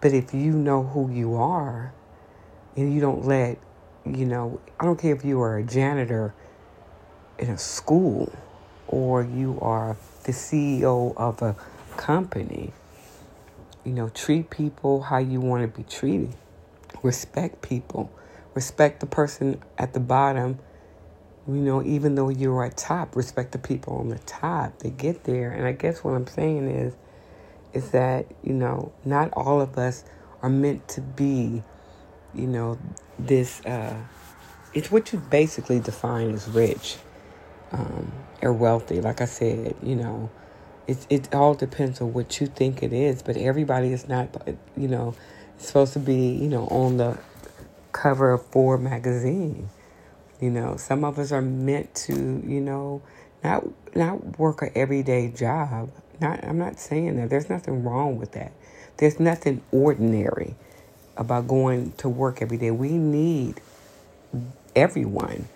but 0.00 0.12
if 0.12 0.32
you 0.32 0.52
know 0.52 0.84
who 0.84 1.10
you 1.10 1.34
are 1.34 1.92
and 2.76 2.94
you 2.94 3.00
don't 3.00 3.24
let, 3.24 3.58
you 4.14 4.26
know, 4.26 4.60
I 4.78 4.84
don't 4.84 4.98
care 4.98 5.14
if 5.14 5.24
you 5.24 5.40
are 5.40 5.58
a 5.58 5.62
janitor 5.62 6.34
in 7.38 7.50
a 7.50 7.58
school 7.58 8.32
or 8.86 9.22
you 9.22 9.58
are 9.60 9.96
the 10.24 10.32
CEO 10.32 11.16
of 11.16 11.40
a 11.42 11.56
company, 11.96 12.72
you 13.84 13.92
know, 13.92 14.08
treat 14.10 14.50
people 14.50 15.02
how 15.02 15.18
you 15.18 15.40
want 15.40 15.62
to 15.62 15.68
be 15.68 15.84
treated. 15.88 16.34
Respect 17.02 17.62
people. 17.62 18.10
Respect 18.54 19.00
the 19.00 19.06
person 19.06 19.62
at 19.76 19.92
the 19.92 20.00
bottom. 20.00 20.58
You 21.46 21.54
know, 21.54 21.82
even 21.82 22.14
though 22.14 22.28
you're 22.28 22.64
at 22.64 22.76
top, 22.76 23.16
respect 23.16 23.52
the 23.52 23.58
people 23.58 23.96
on 23.96 24.08
the 24.08 24.18
top. 24.18 24.78
They 24.80 24.90
get 24.90 25.24
there. 25.24 25.50
And 25.50 25.66
I 25.66 25.72
guess 25.72 26.04
what 26.04 26.14
I'm 26.14 26.26
saying 26.26 26.68
is, 26.70 26.94
is 27.72 27.90
that, 27.92 28.26
you 28.42 28.52
know, 28.52 28.92
not 29.04 29.32
all 29.32 29.60
of 29.60 29.78
us 29.78 30.04
are 30.42 30.50
meant 30.50 30.88
to 30.88 31.00
be, 31.00 31.62
you 32.34 32.46
know, 32.46 32.78
this, 33.18 33.64
uh, 33.66 33.96
it's 34.74 34.90
what 34.90 35.12
you 35.12 35.18
basically 35.18 35.80
define 35.80 36.32
as 36.32 36.48
rich 36.48 36.98
um, 37.72 38.12
or 38.42 38.52
wealthy. 38.52 39.00
Like 39.00 39.20
I 39.20 39.26
said, 39.26 39.76
you 39.82 39.96
know, 39.96 40.30
it 40.86 41.06
it 41.10 41.34
all 41.34 41.54
depends 41.54 42.00
on 42.00 42.12
what 42.12 42.40
you 42.40 42.46
think 42.46 42.82
it 42.82 42.92
is. 42.92 43.22
But 43.22 43.36
everybody 43.36 43.92
is 43.92 44.08
not, 44.08 44.28
you 44.76 44.88
know, 44.88 45.14
supposed 45.58 45.92
to 45.94 45.98
be, 45.98 46.30
you 46.30 46.48
know, 46.48 46.66
on 46.68 46.96
the 46.96 47.18
cover 47.92 48.32
of 48.32 48.44
Forbes 48.46 48.82
magazine. 48.82 49.70
You 50.40 50.50
know, 50.50 50.76
some 50.76 51.04
of 51.04 51.18
us 51.18 51.32
are 51.32 51.42
meant 51.42 51.94
to, 52.06 52.14
you 52.14 52.60
know, 52.60 53.02
not 53.42 53.64
not 53.94 54.38
work 54.38 54.62
a 54.62 54.76
everyday 54.76 55.28
job. 55.30 55.90
Not 56.20 56.44
I'm 56.44 56.58
not 56.58 56.78
saying 56.78 57.16
that. 57.16 57.30
There's 57.30 57.48
nothing 57.50 57.84
wrong 57.84 58.18
with 58.18 58.32
that. 58.32 58.52
There's 58.98 59.20
nothing 59.20 59.62
ordinary 59.72 60.56
about 61.18 61.48
going 61.48 61.92
to 61.98 62.08
work 62.08 62.40
every 62.40 62.56
day. 62.56 62.70
We 62.70 62.90
need 62.90 63.60
everyone 64.74 65.48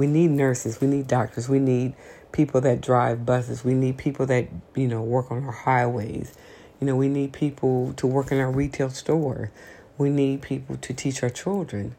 we 0.00 0.06
need 0.06 0.30
nurses, 0.30 0.80
we 0.80 0.86
need 0.86 1.08
doctors, 1.08 1.46
we 1.46 1.58
need 1.58 1.92
people 2.32 2.62
that 2.62 2.80
drive 2.80 3.26
buses, 3.26 3.62
we 3.62 3.74
need 3.74 3.98
people 3.98 4.24
that, 4.24 4.48
you 4.74 4.88
know, 4.88 5.02
work 5.02 5.30
on 5.30 5.44
our 5.44 5.52
highways. 5.52 6.32
You 6.80 6.86
know, 6.86 6.96
we 6.96 7.10
need 7.10 7.34
people 7.34 7.92
to 7.98 8.06
work 8.06 8.32
in 8.32 8.38
our 8.38 8.50
retail 8.50 8.88
store. 8.88 9.50
We 9.98 10.08
need 10.08 10.40
people 10.40 10.78
to 10.78 10.94
teach 10.94 11.22
our 11.22 11.28
children. 11.28 11.96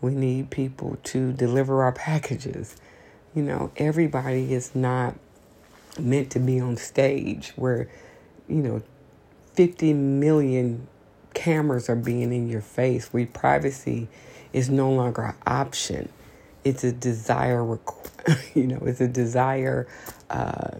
We 0.00 0.14
need 0.14 0.48
people 0.48 0.96
to 1.04 1.34
deliver 1.34 1.82
our 1.82 1.92
packages. 1.92 2.74
You 3.34 3.42
know, 3.42 3.70
everybody 3.76 4.54
is 4.54 4.74
not 4.74 5.14
meant 5.98 6.30
to 6.30 6.38
be 6.38 6.58
on 6.58 6.78
stage 6.78 7.52
where, 7.54 7.90
you 8.48 8.62
know, 8.62 8.82
50 9.52 9.92
million 9.92 10.88
cameras 11.42 11.88
are 11.88 11.96
being 11.96 12.32
in 12.32 12.48
your 12.48 12.60
face, 12.60 13.12
where 13.12 13.26
privacy 13.26 14.08
is 14.52 14.70
no 14.70 14.90
longer 14.90 15.22
an 15.22 15.34
option 15.46 16.08
it's 16.64 16.84
a 16.84 16.92
desire, 16.92 17.64
you 18.54 18.66
know, 18.66 18.78
it's 18.82 19.00
a 19.00 19.08
desire, 19.08 19.86
uh, 20.30 20.70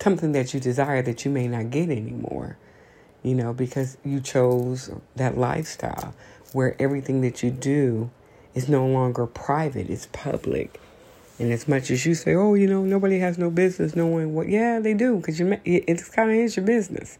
something 0.00 0.32
that 0.32 0.54
you 0.54 0.60
desire 0.60 1.02
that 1.02 1.24
you 1.24 1.30
may 1.30 1.48
not 1.48 1.70
get 1.70 1.90
anymore, 1.90 2.56
you 3.22 3.34
know, 3.34 3.52
because 3.52 3.96
you 4.04 4.20
chose 4.20 4.90
that 5.16 5.36
lifestyle 5.36 6.14
where 6.52 6.80
everything 6.80 7.20
that 7.22 7.42
you 7.42 7.50
do 7.50 8.10
is 8.54 8.68
no 8.68 8.86
longer 8.86 9.26
private, 9.26 9.90
it's 9.90 10.06
public. 10.12 10.80
And 11.38 11.52
as 11.52 11.68
much 11.68 11.90
as 11.90 12.06
you 12.06 12.14
say, 12.14 12.34
oh, 12.34 12.54
you 12.54 12.66
know, 12.66 12.82
nobody 12.82 13.18
has 13.18 13.36
no 13.36 13.50
business 13.50 13.94
knowing 13.94 14.34
what, 14.34 14.48
yeah, 14.48 14.80
they 14.80 14.94
do, 14.94 15.16
because 15.16 15.38
you 15.38 15.60
it's 15.64 16.08
kind 16.08 16.30
of 16.30 16.36
is 16.36 16.56
your 16.56 16.64
business. 16.64 17.18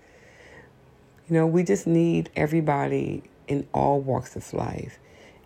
You 1.29 1.35
know, 1.35 1.47
we 1.47 1.63
just 1.65 1.87
need 1.87 2.31
everybody 2.37 3.25
in 3.49 3.67
all 3.73 4.01
walks 4.01 4.37
of 4.37 4.53
life 4.53 4.99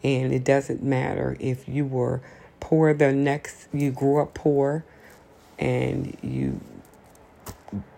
and 0.03 0.33
it 0.33 0.45
doesn't 0.45 0.83
matter 0.83 1.37
if 1.41 1.69
you 1.69 1.85
were 1.85 2.23
poor 2.59 2.95
the 2.95 3.13
next, 3.13 3.69
you 3.73 3.91
grew 3.91 4.21
up 4.21 4.35
poor 4.35 4.85
and 5.59 6.17
you 6.23 6.61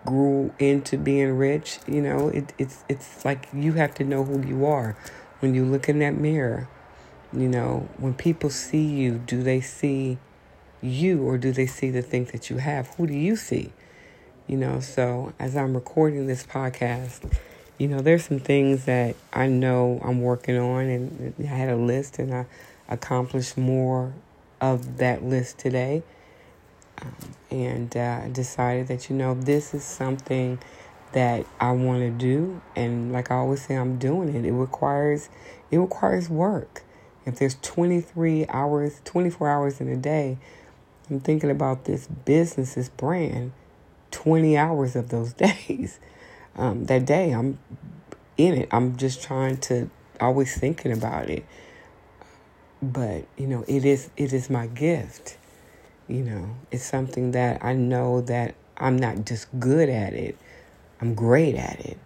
grew 0.04 0.52
into 0.58 0.98
being 0.98 1.36
rich, 1.36 1.78
you 1.86 2.02
know, 2.02 2.28
it, 2.28 2.52
it's, 2.58 2.84
it's 2.88 3.24
like 3.24 3.48
you 3.52 3.74
have 3.74 3.94
to 3.94 4.04
know 4.04 4.24
who 4.24 4.46
you 4.46 4.66
are. 4.66 4.96
When 5.40 5.54
you 5.54 5.64
look 5.64 5.88
in 5.88 5.98
that 6.00 6.14
mirror, 6.14 6.68
you 7.32 7.48
know, 7.48 7.88
when 7.98 8.14
people 8.14 8.50
see 8.50 8.84
you, 8.84 9.18
do 9.18 9.42
they 9.42 9.60
see 9.60 10.18
you 10.80 11.22
or 11.22 11.38
do 11.38 11.52
they 11.52 11.66
see 11.66 11.90
the 11.90 12.02
things 12.02 12.32
that 12.32 12.50
you 12.50 12.58
have? 12.58 12.88
Who 12.96 13.06
do 13.06 13.14
you 13.14 13.36
see? 13.36 13.72
You 14.46 14.56
know, 14.56 14.80
so 14.80 15.32
as 15.38 15.56
I'm 15.56 15.74
recording 15.74 16.26
this 16.26 16.44
podcast, 16.44 17.32
you 17.78 17.88
know, 17.88 18.00
there's 18.00 18.24
some 18.24 18.38
things 18.38 18.84
that 18.84 19.16
I 19.32 19.46
know 19.46 20.00
I'm 20.04 20.22
working 20.22 20.58
on, 20.58 20.86
and 20.86 21.34
I 21.40 21.42
had 21.44 21.68
a 21.68 21.76
list, 21.76 22.18
and 22.18 22.34
I 22.34 22.46
accomplished 22.88 23.56
more 23.56 24.12
of 24.60 24.98
that 24.98 25.24
list 25.24 25.58
today. 25.58 26.02
Um, 27.00 27.16
and 27.50 27.96
uh, 27.96 28.28
decided 28.28 28.88
that, 28.88 29.10
you 29.10 29.16
know, 29.16 29.34
this 29.34 29.74
is 29.74 29.82
something 29.82 30.58
that 31.12 31.46
I 31.60 31.72
want 31.72 32.00
to 32.00 32.10
do. 32.10 32.60
And 32.74 33.12
like 33.12 33.30
I 33.30 33.36
always 33.36 33.62
say, 33.62 33.74
I'm 33.74 33.98
doing 33.98 34.34
it. 34.34 34.44
It 34.44 34.52
requires, 34.52 35.28
it 35.70 35.78
requires 35.78 36.28
work. 36.28 36.82
If 37.24 37.38
there's 37.38 37.56
23 37.62 38.46
hours, 38.48 39.00
24 39.04 39.48
hours 39.48 39.80
in 39.80 39.88
a 39.88 39.96
day, 39.96 40.38
I'm 41.10 41.20
thinking 41.20 41.50
about 41.50 41.84
this 41.84 42.06
business, 42.06 42.74
this 42.74 42.88
brand, 42.88 43.52
20 44.10 44.56
hours 44.56 44.96
of 44.96 45.10
those 45.10 45.32
days 45.34 46.00
um, 46.56 46.86
that 46.86 47.04
day. 47.06 47.32
I'm 47.32 47.58
in 48.36 48.54
it. 48.54 48.68
I'm 48.72 48.96
just 48.96 49.22
trying 49.22 49.58
to 49.58 49.90
always 50.20 50.56
thinking 50.58 50.92
about 50.92 51.28
it. 51.28 51.44
But 52.80 53.26
you 53.36 53.46
know, 53.46 53.64
it 53.68 53.84
is 53.84 54.10
it 54.16 54.32
is 54.32 54.50
my 54.50 54.66
gift. 54.66 55.36
You 56.08 56.24
know, 56.24 56.56
it's 56.70 56.84
something 56.84 57.30
that 57.32 57.64
I 57.64 57.74
know 57.74 58.20
that 58.22 58.54
I'm 58.76 58.96
not 58.96 59.24
just 59.24 59.46
good 59.60 59.88
at 59.88 60.12
it, 60.12 60.36
I'm 61.00 61.14
great 61.14 61.54
at 61.54 61.80
it. 61.80 61.98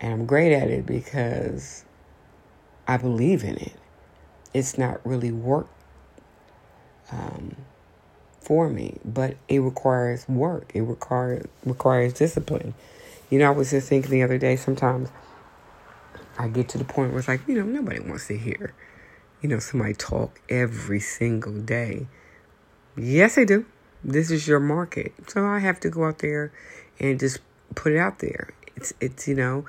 And 0.00 0.14
I'm 0.14 0.26
great 0.26 0.52
at 0.54 0.70
it 0.70 0.86
because 0.86 1.84
I 2.88 2.96
believe 2.96 3.44
in 3.44 3.56
it. 3.58 3.74
It's 4.54 4.78
not 4.78 5.04
really 5.04 5.30
work 5.30 5.68
um, 7.12 7.54
for 8.40 8.70
me, 8.70 8.98
but 9.04 9.36
it 9.48 9.58
requires 9.58 10.26
work. 10.28 10.72
It 10.74 10.82
requires 10.82 11.46
requires 11.64 12.14
discipline. 12.14 12.74
You 13.30 13.38
know, 13.38 13.46
I 13.46 13.50
was 13.50 13.70
just 13.70 13.88
thinking 13.88 14.10
the 14.10 14.22
other 14.22 14.38
day. 14.38 14.56
Sometimes 14.56 15.08
I 16.38 16.48
get 16.48 16.68
to 16.70 16.78
the 16.78 16.84
point 16.84 17.10
where 17.10 17.20
it's 17.20 17.28
like, 17.28 17.46
you 17.46 17.54
know, 17.54 17.64
nobody 17.64 18.00
wants 18.00 18.26
to 18.26 18.36
hear, 18.36 18.74
you 19.40 19.48
know, 19.48 19.60
somebody 19.60 19.94
talk 19.94 20.40
every 20.48 21.00
single 21.00 21.60
day. 21.60 22.08
Yes, 22.96 23.38
I 23.38 23.44
do. 23.44 23.66
This 24.02 24.30
is 24.30 24.48
your 24.48 24.60
market, 24.60 25.12
so 25.28 25.44
I 25.44 25.58
have 25.58 25.78
to 25.80 25.90
go 25.90 26.04
out 26.04 26.18
there 26.18 26.52
and 26.98 27.20
just 27.20 27.38
put 27.74 27.92
it 27.92 27.98
out 27.98 28.18
there. 28.18 28.54
It's 28.74 28.94
it's 29.00 29.28
you 29.28 29.34
know, 29.34 29.66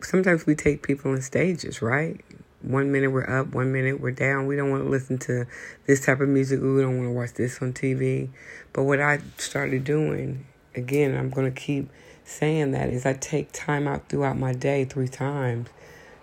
sometimes 0.00 0.44
we 0.44 0.54
take 0.54 0.82
people 0.82 1.14
in 1.14 1.22
stages, 1.22 1.80
right? 1.80 2.20
One 2.62 2.90
minute 2.90 3.12
we're 3.12 3.28
up, 3.28 3.54
one 3.54 3.72
minute 3.72 4.00
we're 4.00 4.10
down. 4.10 4.46
We 4.46 4.56
don't 4.56 4.70
want 4.70 4.84
to 4.84 4.88
listen 4.88 5.18
to 5.20 5.46
this 5.86 6.04
type 6.04 6.20
of 6.20 6.28
music. 6.28 6.60
We 6.60 6.80
don't 6.80 6.96
want 6.96 7.08
to 7.08 7.12
watch 7.12 7.34
this 7.34 7.60
on 7.62 7.72
TV. 7.72 8.30
But 8.72 8.84
what 8.84 9.00
I 9.00 9.20
started 9.36 9.84
doing, 9.84 10.46
again, 10.74 11.14
I'm 11.14 11.30
going 11.30 11.52
to 11.52 11.60
keep 11.60 11.90
saying 12.24 12.72
that, 12.72 12.88
is 12.88 13.06
I 13.06 13.14
take 13.14 13.52
time 13.52 13.86
out 13.86 14.08
throughout 14.08 14.38
my 14.38 14.52
day 14.52 14.84
three 14.84 15.08
times 15.08 15.68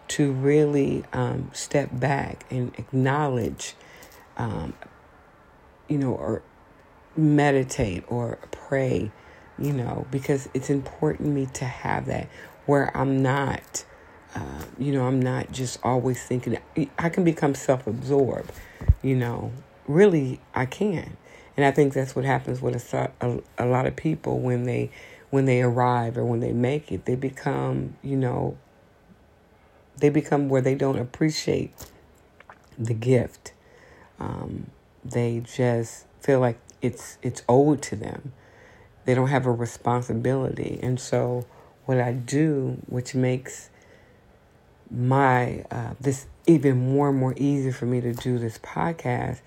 to 0.09 0.31
really 0.31 1.03
um, 1.13 1.49
step 1.53 1.89
back 1.93 2.45
and 2.49 2.73
acknowledge, 2.77 3.75
um, 4.37 4.73
you 5.87 5.97
know, 5.97 6.13
or 6.13 6.41
meditate 7.15 8.03
or 8.07 8.37
pray, 8.51 9.11
you 9.57 9.71
know, 9.71 10.05
because 10.11 10.49
it's 10.53 10.69
important 10.69 11.27
to 11.27 11.31
me 11.31 11.45
to 11.53 11.65
have 11.65 12.07
that 12.07 12.27
where 12.65 12.95
I'm 12.95 13.21
not 13.21 13.85
uh, 14.33 14.63
you 14.77 14.93
know, 14.93 15.05
I'm 15.05 15.21
not 15.21 15.51
just 15.51 15.79
always 15.83 16.23
thinking. 16.23 16.57
I 16.97 17.09
can 17.09 17.23
become 17.23 17.53
self 17.53 17.85
absorbed, 17.85 18.51
you 19.01 19.15
know. 19.15 19.51
Really, 19.87 20.39
I 20.55 20.65
can. 20.65 21.17
And 21.57 21.65
I 21.65 21.71
think 21.71 21.93
that's 21.93 22.15
what 22.15 22.23
happens 22.23 22.61
with 22.61 22.93
a, 22.93 23.11
a, 23.19 23.39
a 23.57 23.65
lot 23.65 23.85
of 23.85 23.95
people 23.95 24.39
when 24.39 24.63
they 24.63 24.89
when 25.31 25.45
they 25.45 25.61
arrive 25.61 26.17
or 26.17 26.25
when 26.25 26.41
they 26.41 26.51
make 26.51 26.91
it. 26.91 27.05
They 27.05 27.15
become, 27.15 27.95
you 28.03 28.15
know, 28.15 28.57
they 29.97 30.09
become 30.09 30.49
where 30.49 30.61
they 30.61 30.75
don't 30.75 30.99
appreciate 30.99 31.73
the 32.77 32.93
gift. 32.93 33.53
Um, 34.19 34.69
they 35.03 35.39
just 35.39 36.05
feel 36.19 36.39
like 36.39 36.59
it's 36.81 37.17
it's 37.23 37.41
owed 37.49 37.81
to 37.83 37.95
them. 37.95 38.33
They 39.05 39.15
don't 39.15 39.29
have 39.29 39.47
a 39.47 39.51
responsibility, 39.51 40.79
and 40.83 40.99
so 40.99 41.47
what 41.85 41.99
I 41.99 42.13
do, 42.13 42.77
which 42.87 43.15
makes 43.15 43.69
my 44.91 45.65
uh, 45.71 45.93
this 45.99 46.27
even 46.45 46.93
more 46.93 47.09
and 47.09 47.17
more 47.17 47.33
easy 47.37 47.71
for 47.71 47.85
me 47.85 48.01
to 48.01 48.13
do 48.13 48.37
this 48.37 48.59
podcast 48.59 49.39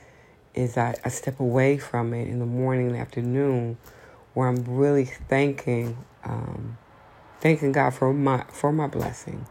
is 0.54 0.76
I, 0.78 0.94
I 1.04 1.08
step 1.08 1.40
away 1.40 1.76
from 1.78 2.14
it 2.14 2.28
in 2.28 2.38
the 2.38 2.46
morning 2.46 2.88
and 2.88 2.96
afternoon 2.96 3.76
where 4.34 4.48
I'm 4.48 4.64
really 4.64 5.04
thanking 5.04 5.96
um, 6.24 6.76
thanking 7.40 7.72
God 7.72 7.90
for 7.90 8.12
my 8.12 8.44
for 8.50 8.72
my 8.72 8.86
blessing. 8.86 9.46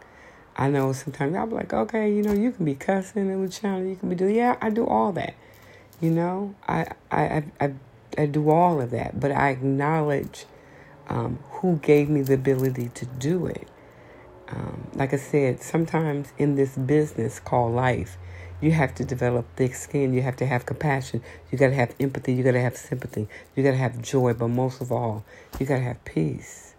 I 0.56 0.70
know 0.70 0.94
sometimes 0.94 1.36
I'll 1.36 1.48
be 1.48 1.56
like, 1.56 1.74
okay, 1.74 2.14
you 2.14 2.22
know, 2.22 2.34
you 2.34 2.52
can 2.52 2.66
be 2.66 2.76
cussing 2.76 3.30
and 3.32 3.52
channel, 3.52 3.86
you 3.86 3.96
can 3.96 4.10
be 4.10 4.16
doing 4.16 4.36
yeah, 4.36 4.58
I 4.62 4.70
do 4.70 4.86
all 4.86 5.12
that. 5.14 5.36
You 6.02 6.12
know, 6.12 6.56
I 6.68 6.88
I 7.12 7.44
I 7.60 7.74
I 8.18 8.26
do 8.26 8.50
all 8.50 8.82
of 8.82 8.92
that, 8.92 9.20
but 9.20 9.32
I 9.32 9.50
acknowledge 9.50 10.46
um, 11.08 11.40
who 11.52 11.78
gave 11.78 12.10
me 12.10 12.22
the 12.22 12.34
ability 12.34 12.90
to 12.96 13.06
do 13.06 13.48
it. 13.48 13.68
Um, 14.50 14.88
like 14.94 15.14
I 15.14 15.18
said, 15.18 15.62
sometimes 15.62 16.32
in 16.38 16.56
this 16.56 16.76
business 16.76 17.40
called 17.40 17.74
life, 17.74 18.18
you 18.62 18.72
have 18.72 18.96
to 18.96 19.06
develop 19.06 19.46
thick 19.56 19.76
skin. 19.76 20.14
You 20.14 20.22
have 20.22 20.36
to 20.38 20.46
have 20.46 20.66
compassion. 20.66 21.22
You 21.52 21.58
got 21.58 21.68
to 21.68 21.76
have 21.76 21.94
empathy. 22.00 22.34
You 22.34 22.44
got 22.44 22.52
to 22.52 22.62
have 22.62 22.78
sympathy. 22.78 23.28
You 23.56 23.64
got 23.64 23.72
to 23.72 23.78
have 23.78 24.02
joy. 24.02 24.34
But 24.34 24.50
most 24.50 24.82
of 24.82 24.92
all, 24.92 25.26
you 25.60 25.66
got 25.66 25.78
to 25.78 25.84
have 25.84 26.04
peace. 26.06 26.76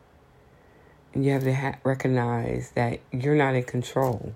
And 1.13 1.25
you 1.25 1.33
have 1.33 1.45
to 1.45 1.55
ha- 1.55 1.77
recognize 1.85 2.73
that 2.73 3.01
you're 3.13 3.37
not 3.37 3.55
in 3.55 3.65
control. 3.65 4.35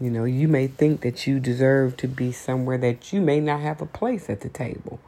You 0.00 0.10
know, 0.10 0.24
you 0.24 0.48
may 0.48 0.66
think 0.66 1.02
that 1.02 1.26
you 1.26 1.40
deserve 1.40 1.96
to 1.98 2.08
be 2.08 2.32
somewhere 2.32 2.78
that 2.78 3.12
you 3.12 3.20
may 3.20 3.40
not 3.40 3.60
have 3.60 3.82
a 3.82 3.86
place 3.86 4.30
at 4.30 4.40
the 4.40 4.48
table 4.48 5.00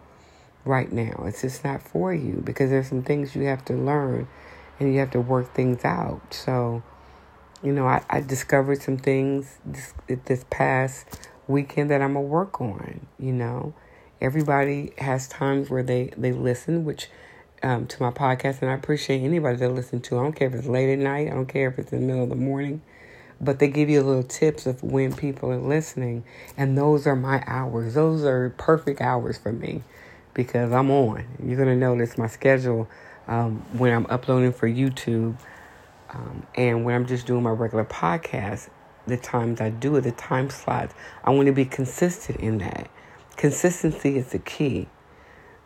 right 0.64 0.92
now. 0.92 1.24
It's 1.26 1.42
just 1.42 1.64
not 1.64 1.82
for 1.82 2.12
you 2.12 2.42
because 2.44 2.70
there's 2.70 2.88
some 2.88 3.02
things 3.02 3.34
you 3.34 3.44
have 3.44 3.64
to 3.66 3.72
learn 3.72 4.28
and 4.78 4.92
you 4.92 5.00
have 5.00 5.10
to 5.12 5.20
work 5.20 5.54
things 5.54 5.84
out. 5.84 6.34
So, 6.34 6.82
you 7.62 7.72
know, 7.72 7.86
I, 7.86 8.02
I 8.10 8.20
discovered 8.20 8.82
some 8.82 8.96
things 8.96 9.58
this, 9.64 9.94
this 10.26 10.44
past 10.50 11.06
weekend 11.46 11.90
that 11.90 12.02
I'm 12.02 12.14
to 12.14 12.20
work 12.20 12.60
on, 12.60 13.06
you 13.18 13.32
know. 13.32 13.74
Everybody 14.20 14.92
has 14.98 15.26
times 15.26 15.68
where 15.68 15.82
they, 15.82 16.12
they 16.16 16.32
listen, 16.32 16.84
which 16.84 17.08
um, 17.62 17.86
to 17.86 18.02
my 18.02 18.10
podcast, 18.10 18.62
and 18.62 18.70
I 18.70 18.74
appreciate 18.74 19.20
anybody 19.20 19.56
that 19.56 19.68
listen 19.70 20.00
to. 20.02 20.18
I 20.18 20.22
don't 20.22 20.32
care 20.32 20.48
if 20.48 20.54
it's 20.54 20.66
late 20.66 20.92
at 20.92 20.98
night. 20.98 21.28
I 21.28 21.30
don't 21.30 21.46
care 21.46 21.68
if 21.68 21.78
it's 21.78 21.92
in 21.92 22.00
the 22.00 22.06
middle 22.06 22.24
of 22.24 22.28
the 22.28 22.36
morning. 22.36 22.82
But 23.40 23.58
they 23.58 23.68
give 23.68 23.88
you 23.90 24.02
little 24.02 24.22
tips 24.22 24.66
of 24.66 24.82
when 24.82 25.14
people 25.14 25.50
are 25.50 25.58
listening. 25.58 26.24
And 26.56 26.78
those 26.78 27.06
are 27.06 27.16
my 27.16 27.42
hours. 27.46 27.94
Those 27.94 28.24
are 28.24 28.50
perfect 28.50 29.00
hours 29.00 29.36
for 29.36 29.52
me 29.52 29.82
because 30.34 30.72
I'm 30.72 30.90
on. 30.90 31.24
You're 31.44 31.56
going 31.56 31.68
to 31.68 31.76
notice 31.76 32.16
my 32.16 32.28
schedule 32.28 32.88
um, 33.26 33.56
when 33.76 33.92
I'm 33.92 34.06
uploading 34.08 34.52
for 34.52 34.68
YouTube 34.68 35.36
um, 36.10 36.46
and 36.54 36.84
when 36.84 36.94
I'm 36.94 37.06
just 37.06 37.26
doing 37.26 37.42
my 37.42 37.50
regular 37.50 37.84
podcast, 37.84 38.68
the 39.06 39.16
times 39.16 39.60
I 39.60 39.70
do 39.70 39.96
it, 39.96 40.02
the 40.02 40.12
time 40.12 40.50
slots, 40.50 40.94
I 41.24 41.30
want 41.30 41.46
to 41.46 41.52
be 41.52 41.64
consistent 41.64 42.40
in 42.40 42.58
that. 42.58 42.90
Consistency 43.36 44.16
is 44.16 44.30
the 44.30 44.38
key. 44.38 44.88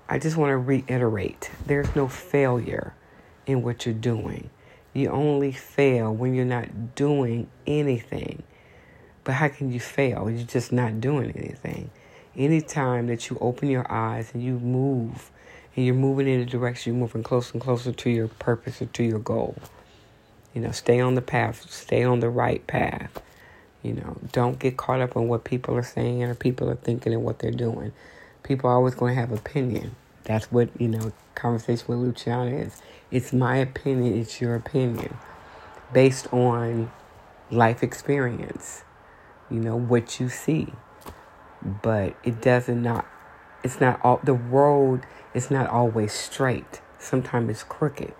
I 0.08 0.18
just 0.18 0.36
want 0.36 0.50
to 0.50 0.56
reiterate 0.56 1.50
there's 1.66 1.94
no 1.96 2.08
failure 2.08 2.94
in 3.46 3.62
what 3.62 3.86
you're 3.86 3.94
doing. 3.94 4.50
You 4.92 5.10
only 5.10 5.52
fail 5.52 6.14
when 6.14 6.34
you're 6.34 6.44
not 6.44 6.94
doing 6.94 7.50
anything. 7.66 8.42
But 9.24 9.34
how 9.34 9.48
can 9.48 9.72
you 9.72 9.80
fail? 9.80 10.30
You're 10.30 10.46
just 10.46 10.72
not 10.72 11.00
doing 11.00 11.32
anything. 11.32 11.90
Anytime 12.36 13.08
that 13.08 13.28
you 13.28 13.36
open 13.40 13.68
your 13.68 13.90
eyes 13.90 14.30
and 14.32 14.42
you 14.42 14.58
move, 14.58 15.30
and 15.74 15.84
you're 15.84 15.94
moving 15.94 16.28
in 16.28 16.40
a 16.40 16.46
direction, 16.46 16.94
you're 16.94 17.00
moving 17.00 17.22
closer 17.22 17.52
and 17.52 17.60
closer 17.60 17.92
to 17.92 18.10
your 18.10 18.28
purpose 18.28 18.80
or 18.80 18.86
to 18.86 19.02
your 19.02 19.18
goal. 19.18 19.56
You 20.56 20.62
know, 20.62 20.70
stay 20.70 21.00
on 21.00 21.16
the 21.16 21.20
path, 21.20 21.70
stay 21.70 22.02
on 22.02 22.20
the 22.20 22.30
right 22.30 22.66
path. 22.66 23.20
You 23.82 23.92
know, 23.92 24.16
don't 24.32 24.58
get 24.58 24.78
caught 24.78 25.02
up 25.02 25.14
on 25.14 25.28
what 25.28 25.44
people 25.44 25.76
are 25.76 25.82
saying 25.82 26.22
or 26.22 26.34
people 26.34 26.70
are 26.70 26.76
thinking 26.76 27.12
and 27.12 27.22
what 27.22 27.40
they're 27.40 27.50
doing. 27.50 27.92
People 28.42 28.70
are 28.70 28.72
always 28.72 28.94
going 28.94 29.14
to 29.14 29.20
have 29.20 29.32
opinion. 29.32 29.96
That's 30.24 30.50
what, 30.50 30.70
you 30.80 30.88
know, 30.88 31.12
conversation 31.34 31.84
with 31.88 31.98
Luciana 31.98 32.56
is. 32.56 32.80
It's 33.10 33.34
my 33.34 33.58
opinion, 33.58 34.18
it's 34.18 34.40
your 34.40 34.54
opinion 34.54 35.18
based 35.92 36.32
on 36.32 36.90
life 37.50 37.82
experience, 37.82 38.82
you 39.50 39.60
know, 39.60 39.76
what 39.76 40.18
you 40.20 40.30
see. 40.30 40.72
But 41.60 42.16
it 42.24 42.40
doesn't 42.40 42.80
not, 42.80 43.04
it's 43.62 43.78
not 43.78 44.00
all, 44.02 44.20
the 44.24 44.32
road 44.32 45.02
is 45.34 45.50
not 45.50 45.68
always 45.68 46.14
straight. 46.14 46.80
Sometimes 46.98 47.50
it's 47.50 47.62
crooked 47.62 48.14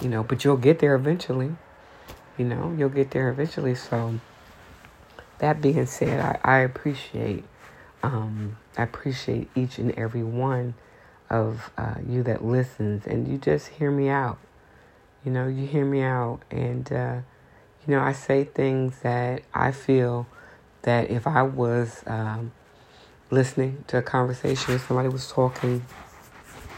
you 0.00 0.08
know, 0.08 0.22
but 0.22 0.44
you'll 0.44 0.56
get 0.56 0.78
there 0.78 0.94
eventually. 0.94 1.54
You 2.38 2.44
know, 2.46 2.74
you'll 2.76 2.88
get 2.88 3.10
there 3.10 3.28
eventually. 3.28 3.74
So, 3.74 4.18
that 5.38 5.60
being 5.60 5.86
said, 5.86 6.20
I, 6.20 6.38
I 6.44 6.58
appreciate, 6.60 7.44
um, 8.02 8.56
I 8.78 8.84
appreciate 8.84 9.48
each 9.54 9.78
and 9.78 9.90
every 9.92 10.22
one 10.22 10.74
of 11.28 11.70
uh, 11.76 11.96
you 12.06 12.22
that 12.22 12.44
listens, 12.44 13.06
and 13.06 13.26
you 13.26 13.38
just 13.38 13.68
hear 13.68 13.90
me 13.90 14.08
out. 14.08 14.38
You 15.24 15.32
know, 15.32 15.48
you 15.48 15.66
hear 15.66 15.84
me 15.84 16.02
out, 16.02 16.40
and 16.50 16.90
uh, 16.92 17.16
you 17.86 17.94
know, 17.94 18.00
I 18.00 18.12
say 18.12 18.44
things 18.44 18.98
that 19.02 19.42
I 19.52 19.72
feel 19.72 20.26
that 20.82 21.10
if 21.10 21.26
I 21.26 21.42
was 21.42 22.02
um, 22.06 22.52
listening 23.30 23.84
to 23.88 23.98
a 23.98 24.02
conversation, 24.02 24.78
somebody 24.78 25.08
was 25.08 25.30
talking, 25.30 25.84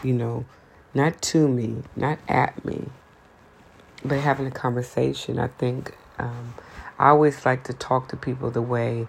you 0.03 0.13
know, 0.13 0.45
not 0.93 1.21
to 1.21 1.47
me, 1.47 1.83
not 1.95 2.17
at 2.27 2.63
me, 2.65 2.85
but 4.05 4.19
having 4.19 4.47
a 4.47 4.51
conversation, 4.51 5.39
I 5.39 5.49
think 5.49 5.97
um, 6.19 6.55
I 6.99 7.09
always 7.09 7.45
like 7.45 7.65
to 7.65 7.73
talk 7.73 8.09
to 8.09 8.17
people 8.17 8.51
the 8.51 8.63
way 8.63 9.07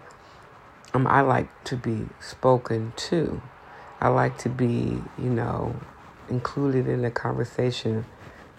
um, 0.94 1.06
I 1.06 1.22
like 1.22 1.48
to 1.66 1.76
be 1.76 2.06
spoken 2.20 2.92
to. 2.96 3.42
I 4.00 4.08
like 4.08 4.38
to 4.38 4.50
be, 4.50 5.02
you 5.18 5.30
know, 5.30 5.76
included 6.30 6.88
in 6.88 7.02
the 7.02 7.12
conversation. 7.12 8.06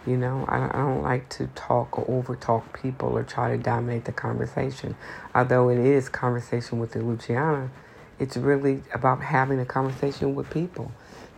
You 0.07 0.17
know, 0.17 0.45
I, 0.49 0.65
I 0.67 0.81
don't 0.83 1.03
like 1.03 1.29
to 1.31 1.47
talk 1.49 1.99
or 1.99 2.05
over 2.09 2.35
talk 2.35 2.79
people 2.81 3.17
or 3.17 3.23
try 3.23 3.55
to 3.57 3.63
dominate 3.63 4.05
the 4.05 4.13
conversation. 4.13 4.95
Although 5.35 5.69
it 5.69 5.79
is 5.79 6.09
conversation 6.09 6.79
with 6.79 6.93
the 6.93 7.01
Luciana, 7.01 7.71
it's 8.19 8.37
really 8.37 8.83
about 8.93 9.21
having 9.23 9.59
a 9.59 9.65
conversation 9.65 10.35
with 10.35 10.49
people 10.51 10.91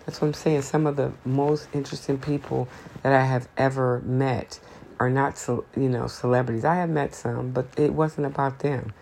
That's 0.06 0.22
what 0.22 0.30
I'm 0.30 0.36
saying. 0.36 0.64
Some 0.64 0.88
of 0.88 0.98
the 0.98 1.14
most 1.26 1.70
interesting 1.74 2.20
people 2.20 2.68
that 3.04 3.14
I 3.14 3.26
have 3.26 3.50
ever 3.58 4.02
met 4.02 4.60
are 5.00 5.10
not, 5.10 5.44
you 5.76 5.90
know, 5.90 6.08
celebrities. 6.08 6.66
I 6.66 6.76
have 6.76 6.90
met 6.90 7.16
some, 7.16 7.52
but 7.52 7.68
it 7.78 7.94
wasn't 7.94 8.28
about 8.28 8.60
them. 8.60 8.94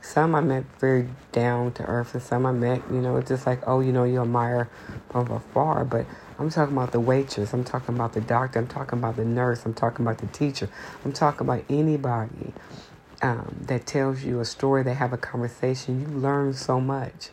Some 0.00 0.34
I 0.34 0.40
met 0.40 0.64
very 0.80 1.08
down 1.30 1.72
to 1.74 1.84
earth, 1.84 2.14
and 2.14 2.22
some 2.22 2.44
I 2.44 2.52
met, 2.52 2.82
you 2.90 3.00
know, 3.00 3.16
it's 3.18 3.28
just 3.28 3.46
like, 3.46 3.62
oh, 3.66 3.80
you 3.80 3.92
know, 3.92 4.04
you 4.04 4.20
admire 4.20 4.68
from 5.10 5.30
afar. 5.30 5.84
But 5.84 6.06
I'm 6.38 6.50
talking 6.50 6.76
about 6.76 6.90
the 6.90 6.98
waitress. 6.98 7.52
I'm 7.52 7.62
talking 7.62 7.94
about 7.94 8.12
the 8.12 8.20
doctor. 8.20 8.58
I'm 8.58 8.66
talking 8.66 8.98
about 8.98 9.16
the 9.16 9.24
nurse. 9.24 9.64
I'm 9.64 9.74
talking 9.74 10.04
about 10.04 10.18
the 10.18 10.26
teacher. 10.26 10.68
I'm 11.04 11.12
talking 11.12 11.46
about 11.46 11.64
anybody 11.68 12.52
um, 13.22 13.56
that 13.66 13.86
tells 13.86 14.24
you 14.24 14.40
a 14.40 14.44
story. 14.44 14.82
They 14.82 14.94
have 14.94 15.12
a 15.12 15.18
conversation. 15.18 16.00
You 16.00 16.08
learn 16.08 16.54
so 16.54 16.80
much. 16.80 17.30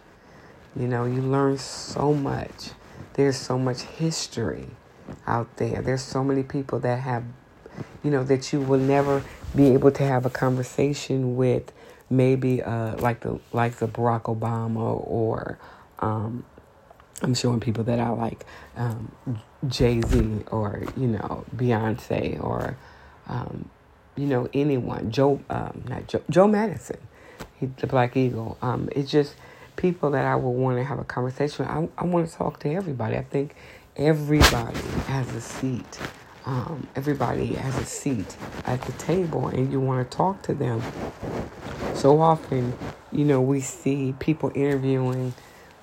You 0.75 0.87
know, 0.87 1.05
you 1.05 1.21
learn 1.21 1.57
so 1.57 2.13
much. 2.13 2.71
There's 3.13 3.37
so 3.37 3.57
much 3.57 3.81
history 3.81 4.67
out 5.25 5.57
there. 5.57 5.81
There's 5.81 6.03
so 6.03 6.23
many 6.23 6.43
people 6.43 6.79
that 6.79 6.99
have, 6.99 7.23
you 8.03 8.11
know, 8.11 8.23
that 8.23 8.51
you 8.53 8.61
will 8.61 8.79
never 8.79 9.23
be 9.55 9.73
able 9.73 9.91
to 9.91 10.03
have 10.03 10.25
a 10.25 10.29
conversation 10.29 11.35
with 11.35 11.71
maybe 12.09 12.61
uh, 12.61 12.97
like 12.97 13.21
the 13.21 13.39
like 13.51 13.75
the 13.75 13.87
Barack 13.87 14.23
Obama 14.23 15.05
or 15.07 15.57
um, 15.99 16.43
I'm 17.21 17.33
showing 17.33 17.59
people 17.59 17.83
that 17.85 17.99
I 17.99 18.09
like 18.09 18.45
um, 18.77 19.11
Jay 19.67 20.01
Z 20.01 20.43
or 20.51 20.83
you 20.95 21.07
know 21.07 21.45
Beyonce 21.55 22.41
or 22.41 22.77
um, 23.27 23.69
you 24.15 24.25
know 24.27 24.49
anyone 24.53 25.11
Joe 25.11 25.41
um, 25.49 25.83
not 25.87 26.07
Joe 26.07 26.21
Joe 26.29 26.47
Madison, 26.47 26.99
he, 27.59 27.67
the 27.67 27.87
Black 27.87 28.15
Eagle. 28.15 28.57
Um, 28.61 28.89
it's 28.93 29.11
just 29.11 29.35
people 29.75 30.11
that 30.11 30.25
I 30.25 30.35
would 30.35 30.49
want 30.49 30.77
to 30.77 30.83
have 30.83 30.99
a 30.99 31.03
conversation. 31.03 31.65
With. 31.65 31.73
I 31.97 32.03
I 32.03 32.05
want 32.05 32.29
to 32.29 32.35
talk 32.35 32.59
to 32.61 32.73
everybody. 32.73 33.17
I 33.17 33.23
think 33.23 33.55
everybody 33.95 34.79
has 35.07 35.33
a 35.35 35.41
seat. 35.41 35.99
Um, 36.45 36.87
everybody 36.95 37.53
has 37.55 37.77
a 37.77 37.85
seat 37.85 38.37
at 38.65 38.81
the 38.83 38.93
table, 38.93 39.47
and 39.47 39.71
you 39.71 39.79
want 39.79 40.09
to 40.09 40.17
talk 40.17 40.41
to 40.43 40.53
them 40.53 40.81
so 41.95 42.21
often, 42.21 42.73
you 43.11 43.25
know, 43.25 43.41
we 43.41 43.59
see 43.59 44.13
people 44.19 44.51
interviewing, 44.55 45.33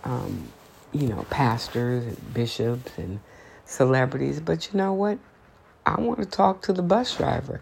um, 0.04 0.48
you 0.92 1.08
know, 1.08 1.26
pastors 1.30 2.06
and 2.06 2.34
bishops 2.34 2.96
and 2.96 3.20
celebrities, 3.66 4.40
but 4.40 4.72
you 4.72 4.78
know 4.78 4.94
what? 4.94 5.18
I 5.84 6.00
want 6.00 6.20
to 6.20 6.26
talk 6.26 6.62
to 6.62 6.72
the 6.72 6.82
bus 6.82 7.16
driver. 7.16 7.60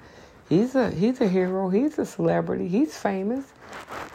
He's 0.48 0.74
a 0.74 0.90
he's 0.90 1.20
a 1.20 1.28
hero. 1.28 1.68
He's 1.68 1.98
a 1.98 2.06
celebrity. 2.06 2.68
He's 2.68 2.96
famous. 2.96 3.44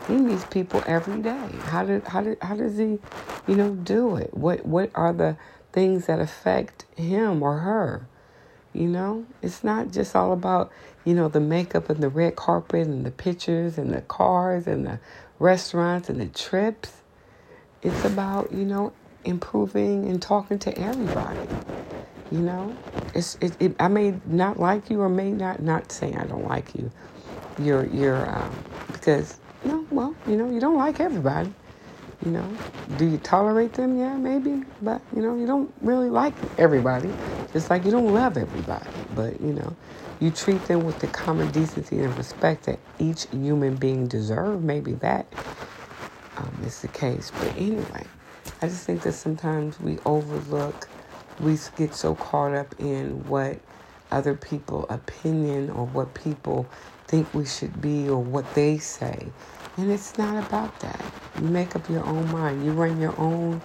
He 0.08 0.16
meets 0.16 0.46
people 0.46 0.82
every 0.86 1.22
day. 1.22 1.50
How 1.66 1.84
did 1.84 2.04
how 2.08 2.22
did 2.22 2.38
how 2.42 2.56
does 2.56 2.78
he, 2.78 3.00
you 3.48 3.56
know, 3.56 3.76
do 3.76 4.16
it? 4.16 4.34
What 4.34 4.66
what 4.66 4.90
are 4.96 5.14
the 5.14 5.38
things 5.74 6.06
that 6.06 6.20
affect 6.20 6.86
him 6.96 7.44
or 7.44 7.60
her? 7.60 8.08
You 8.74 8.88
know, 8.88 9.26
it's 9.42 9.64
not 9.64 9.92
just 9.92 10.16
all 10.16 10.32
about, 10.34 10.72
you 11.06 11.14
know, 11.14 11.28
the 11.28 11.40
makeup 11.40 11.90
and 11.90 12.02
the 12.02 12.10
red 12.10 12.36
carpet 12.36 12.88
and 12.88 13.06
the 13.06 13.12
pictures 13.12 13.78
and 13.78 13.94
the 13.94 14.02
cars 14.02 14.68
and 14.68 14.86
the 14.86 15.00
restaurants 15.40 16.10
and 16.10 16.22
the 16.22 16.28
trips. 16.28 17.02
It's 17.82 18.06
about, 18.06 18.52
you 18.52 18.66
know, 18.66 18.94
improving 19.26 20.08
and 20.08 20.22
talking 20.22 20.60
to 20.60 20.78
everybody. 20.78 21.50
You 22.32 22.40
know, 22.40 22.78
it's 23.16 23.36
it, 23.42 23.58
it, 23.60 23.76
I 23.80 23.88
may 23.88 24.20
not 24.26 24.60
like 24.60 24.90
you 24.90 25.02
or 25.02 25.10
may 25.10 25.32
not 25.32 25.62
not 25.62 25.92
saying 25.92 26.18
I 26.18 26.26
don't 26.26 26.48
like 26.48 26.76
you. 26.76 26.92
You're 27.58 27.88
you're 27.88 28.30
um, 28.30 28.64
because 28.92 29.40
know, 29.64 29.86
well, 29.90 30.16
you 30.26 30.38
know, 30.38 30.50
you 30.52 30.60
don't 30.60 30.78
like 30.78 31.00
everybody. 31.00 31.54
You 32.24 32.32
know, 32.32 32.62
do 32.96 33.06
you 33.06 33.18
tolerate 33.20 33.74
them? 33.76 33.98
Yeah, 33.98 34.18
maybe, 34.18 34.64
but 34.82 35.04
you 35.16 35.22
know, 35.22 35.36
you 35.36 35.48
don't 35.48 35.74
really 35.82 36.10
like 36.10 36.36
everybody. 36.58 37.16
Just 37.54 37.70
like 37.70 37.86
you 37.86 37.92
don't 37.92 38.14
love 38.14 38.38
everybody, 38.38 39.06
but 39.10 39.42
you 39.42 39.54
know, 39.54 39.78
you 40.20 40.32
treat 40.32 40.66
them 40.66 40.84
with 40.84 41.00
the 41.00 41.08
common 41.08 41.52
decency 41.52 42.00
and 42.00 42.18
respect 42.18 42.66
that 42.66 42.82
each 43.00 43.28
human 43.32 43.78
being 43.78 44.08
deserves. 44.08 44.64
Maybe 44.64 44.94
that 44.96 45.36
um, 46.38 46.60
is 46.64 46.82
the 46.82 46.88
case. 46.90 47.32
But 47.32 47.54
anyway, 47.56 48.12
I 48.62 48.68
just 48.68 48.86
think 48.86 49.04
that 49.04 49.14
sometimes 49.14 49.80
we 49.80 50.00
overlook, 50.06 50.90
we 51.40 51.58
get 51.76 51.96
so 51.96 52.16
caught 52.16 52.54
up 52.56 52.76
in 52.80 53.26
what 53.26 53.62
other 54.12 54.36
people' 54.36 54.86
opinion 54.90 55.70
or 55.70 55.86
what 55.86 56.16
people 56.16 56.72
think 57.08 57.34
we 57.34 57.46
should 57.46 57.82
be 57.82 58.10
or 58.10 58.24
what 58.24 58.54
they 58.54 58.78
say 58.80 59.34
and 59.78 59.92
it's 59.92 60.18
not 60.18 60.38
about 60.38 60.80
that. 60.80 61.14
You 61.36 61.48
make 61.50 61.76
up 61.76 61.90
your 61.90 62.06
own 62.06 62.32
mind. 62.32 62.64
You 62.64 62.74
run 62.74 63.00
your 63.00 63.20
own 63.20 63.64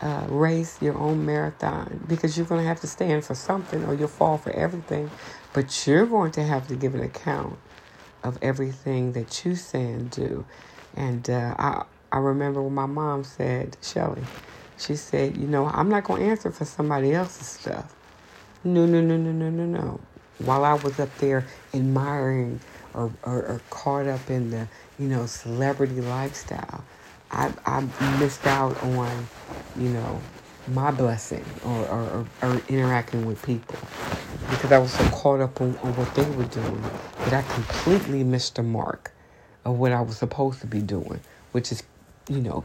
uh, 0.00 0.26
race, 0.28 0.82
your 0.82 0.98
own 0.98 1.24
marathon, 1.26 2.02
because 2.06 2.36
you're 2.36 2.46
going 2.46 2.62
to 2.62 2.68
have 2.68 2.80
to 2.80 2.88
stand 2.88 3.24
for 3.24 3.34
something 3.34 3.84
or 3.84 3.94
you'll 3.94 4.08
fall 4.08 4.38
for 4.38 4.52
everything. 4.52 5.12
But 5.52 5.86
you're 5.86 6.06
going 6.06 6.32
to 6.32 6.44
have 6.44 6.68
to 6.68 6.76
give 6.76 6.94
an 6.94 7.02
account 7.02 7.60
of 8.22 8.38
everything 8.42 9.12
that 9.12 9.44
you 9.44 9.56
say 9.56 9.84
and 9.92 10.10
do. 10.10 10.46
And 10.94 11.28
uh, 11.30 11.54
I, 11.58 11.84
I 12.12 12.18
remember 12.18 12.62
when 12.62 12.74
my 12.74 12.86
mom 12.86 13.24
said, 13.24 13.78
Shelly, 13.82 14.28
she 14.76 14.96
said, 14.96 15.36
you 15.36 15.48
know, 15.48 15.66
I'm 15.68 15.88
not 15.90 16.04
going 16.04 16.22
to 16.22 16.28
answer 16.28 16.52
for 16.52 16.64
somebody 16.64 17.12
else's 17.14 17.48
stuff. 17.48 17.96
No, 18.64 18.86
no, 18.86 19.00
no, 19.00 19.16
no, 19.16 19.32
no, 19.32 19.50
no, 19.50 19.66
no. 19.66 20.08
While 20.38 20.64
I 20.64 20.74
was 20.74 21.00
up 21.00 21.18
there 21.18 21.48
admiring 21.74 22.62
or, 22.94 23.16
or, 23.22 23.46
or 23.46 23.64
caught 23.70 24.06
up 24.08 24.30
in 24.30 24.50
the 24.50 24.68
you 25.00 25.08
know, 25.08 25.24
celebrity 25.24 26.00
lifestyle. 26.02 26.84
I, 27.30 27.52
I 27.64 27.80
missed 28.18 28.46
out 28.46 28.80
on, 28.82 29.26
you 29.76 29.88
know, 29.88 30.20
my 30.68 30.90
blessing 30.90 31.44
or, 31.64 31.86
or, 31.86 32.26
or, 32.42 32.60
interacting 32.68 33.24
with 33.24 33.42
people 33.42 33.78
because 34.50 34.70
I 34.70 34.78
was 34.78 34.92
so 34.92 35.08
caught 35.08 35.40
up 35.40 35.60
on, 35.60 35.76
on 35.78 35.96
what 35.96 36.14
they 36.14 36.28
were 36.32 36.44
doing 36.44 36.82
that 37.18 37.32
I 37.32 37.42
completely 37.54 38.22
missed 38.22 38.56
the 38.56 38.62
mark 38.62 39.12
of 39.64 39.78
what 39.78 39.92
I 39.92 40.02
was 40.02 40.18
supposed 40.18 40.60
to 40.60 40.66
be 40.66 40.80
doing, 40.80 41.20
which 41.52 41.72
is, 41.72 41.82
you 42.28 42.40
know, 42.40 42.64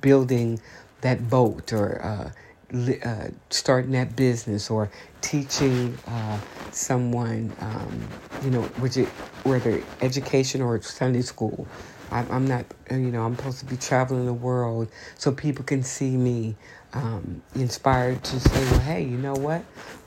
building 0.00 0.60
that 1.02 1.28
boat 1.28 1.72
or 1.72 2.02
uh, 2.02 2.30
uh, 2.74 3.28
starting 3.50 3.92
that 3.92 4.14
business 4.16 4.70
or 4.70 4.90
teaching 5.20 5.96
uh, 6.06 6.38
someone, 6.70 7.52
um, 7.60 8.08
you 8.44 8.50
know, 8.50 8.62
which 8.80 8.96
it, 8.96 9.08
whether 9.44 9.82
education 10.00 10.60
or 10.60 10.80
Sunday 10.82 11.22
school. 11.22 11.66
I'm, 12.10 12.30
I'm, 12.30 12.46
not, 12.46 12.64
uh, 12.90 12.94
you 12.94 13.10
know, 13.10 13.24
I'm 13.24 13.36
supposed 13.36 13.58
to 13.60 13.66
be 13.66 13.76
traveling 13.76 14.26
the 14.26 14.32
world 14.32 14.88
so 15.16 15.30
people 15.30 15.64
can 15.64 15.82
see 15.82 16.16
me 16.16 16.56
um, 16.94 17.42
inspired 17.54 18.24
to 18.24 18.40
say, 18.40 18.70
well, 18.70 18.80
hey, 18.80 19.02
you 19.02 19.18
know 19.18 19.34
what? 19.34 19.62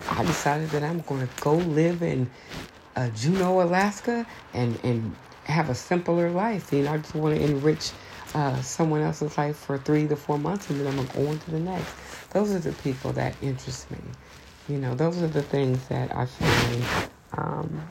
I 0.10 0.24
decided 0.24 0.69
that 0.71 0.84
I'm 0.84 1.02
going 1.02 1.28
to 1.28 1.34
go 1.41 1.56
live 1.56 2.02
in 2.02 2.30
uh, 2.95 3.10
Juneau, 3.10 3.62
Alaska, 3.62 4.26
and 4.54 4.80
and 4.84 5.15
have 5.43 5.69
a 5.69 5.76
simpler 5.76 6.30
life. 6.30 6.71
You 6.74 6.84
know, 6.84 6.93
I 6.93 6.97
just 6.97 7.15
want 7.15 7.38
to 7.38 7.43
enrich 7.43 7.91
uh, 8.34 8.62
someone 8.62 9.02
else's 9.02 9.38
life 9.38 9.58
for 9.58 9.78
three 9.78 10.08
to 10.08 10.15
four 10.15 10.38
months, 10.38 10.70
and 10.70 10.80
then 10.80 10.88
I'm 10.88 11.06
going 11.08 11.28
on 11.28 11.39
to 11.39 11.52
the 11.52 11.60
next. 11.60 11.94
Those 12.32 12.54
are 12.54 12.60
the 12.60 12.72
people 12.82 13.12
that 13.13 13.36
interest 13.41 13.89
me. 13.91 14.00
You 14.70 14.78
know, 14.78 14.96
those 14.96 15.22
are 15.22 15.28
the 15.28 15.44
things 15.44 15.88
that 15.89 16.15
I 16.15 16.26
find, 16.26 16.86
um, 17.38 17.82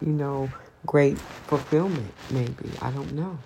you 0.00 0.12
know, 0.12 0.50
great 0.86 1.18
fulfillment, 1.18 2.12
maybe. 2.30 2.70
I 2.80 2.90
don't 2.90 3.12
know. 3.12 3.38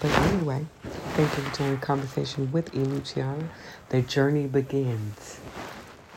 But 0.00 0.16
anyway, 0.18 0.64
thank 0.82 1.36
you 1.36 1.44
for 1.44 1.56
joining 1.58 1.76
the 1.76 1.86
conversation 1.86 2.50
with 2.50 2.74
E. 2.74 2.82
The 3.90 4.00
journey 4.00 4.46
begins. 4.46 5.40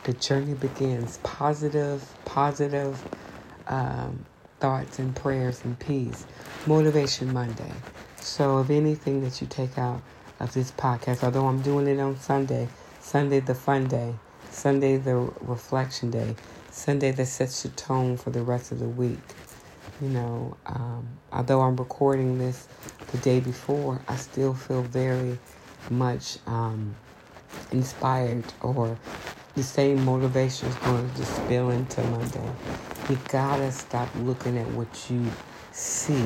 The 0.04 0.14
journey 0.14 0.54
begins. 0.54 1.18
Positive, 1.22 2.02
positive 2.24 3.04
um, 3.66 4.24
thoughts 4.60 4.98
and 4.98 5.14
prayers 5.14 5.62
and 5.64 5.78
peace. 5.78 6.24
Motivation 6.66 7.34
Monday. 7.34 7.72
So, 8.24 8.58
if 8.60 8.70
anything 8.70 9.22
that 9.22 9.42
you 9.42 9.46
take 9.46 9.76
out 9.76 10.00
of 10.40 10.54
this 10.54 10.70
podcast, 10.70 11.22
although 11.22 11.46
I'm 11.46 11.60
doing 11.60 11.86
it 11.86 12.00
on 12.00 12.18
Sunday, 12.18 12.68
Sunday, 12.98 13.40
the 13.40 13.54
fun 13.54 13.86
day. 13.86 14.14
Sunday, 14.50 14.96
the 14.96 15.14
reflection 15.42 16.10
day. 16.10 16.34
Sunday, 16.70 17.10
that 17.10 17.26
sets 17.26 17.64
the 17.64 17.68
tone 17.68 18.16
for 18.16 18.30
the 18.30 18.40
rest 18.40 18.72
of 18.72 18.78
the 18.78 18.88
week. 18.88 19.18
You 20.00 20.08
know, 20.08 20.56
um, 20.64 21.06
although 21.34 21.60
I'm 21.60 21.76
recording 21.76 22.38
this 22.38 22.66
the 23.12 23.18
day 23.18 23.40
before, 23.40 24.00
I 24.08 24.16
still 24.16 24.54
feel 24.54 24.82
very 24.84 25.38
much 25.90 26.38
um, 26.46 26.96
inspired 27.72 28.44
or 28.62 28.98
the 29.54 29.62
same 29.62 30.02
motivation 30.02 30.70
is 30.70 30.74
going 30.76 31.10
to 31.10 31.16
just 31.18 31.36
spill 31.36 31.68
into 31.68 32.02
Monday. 32.04 32.50
You 33.10 33.18
gotta 33.28 33.70
stop 33.70 34.08
looking 34.20 34.56
at 34.56 34.66
what 34.70 35.10
you 35.10 35.30
see. 35.72 36.24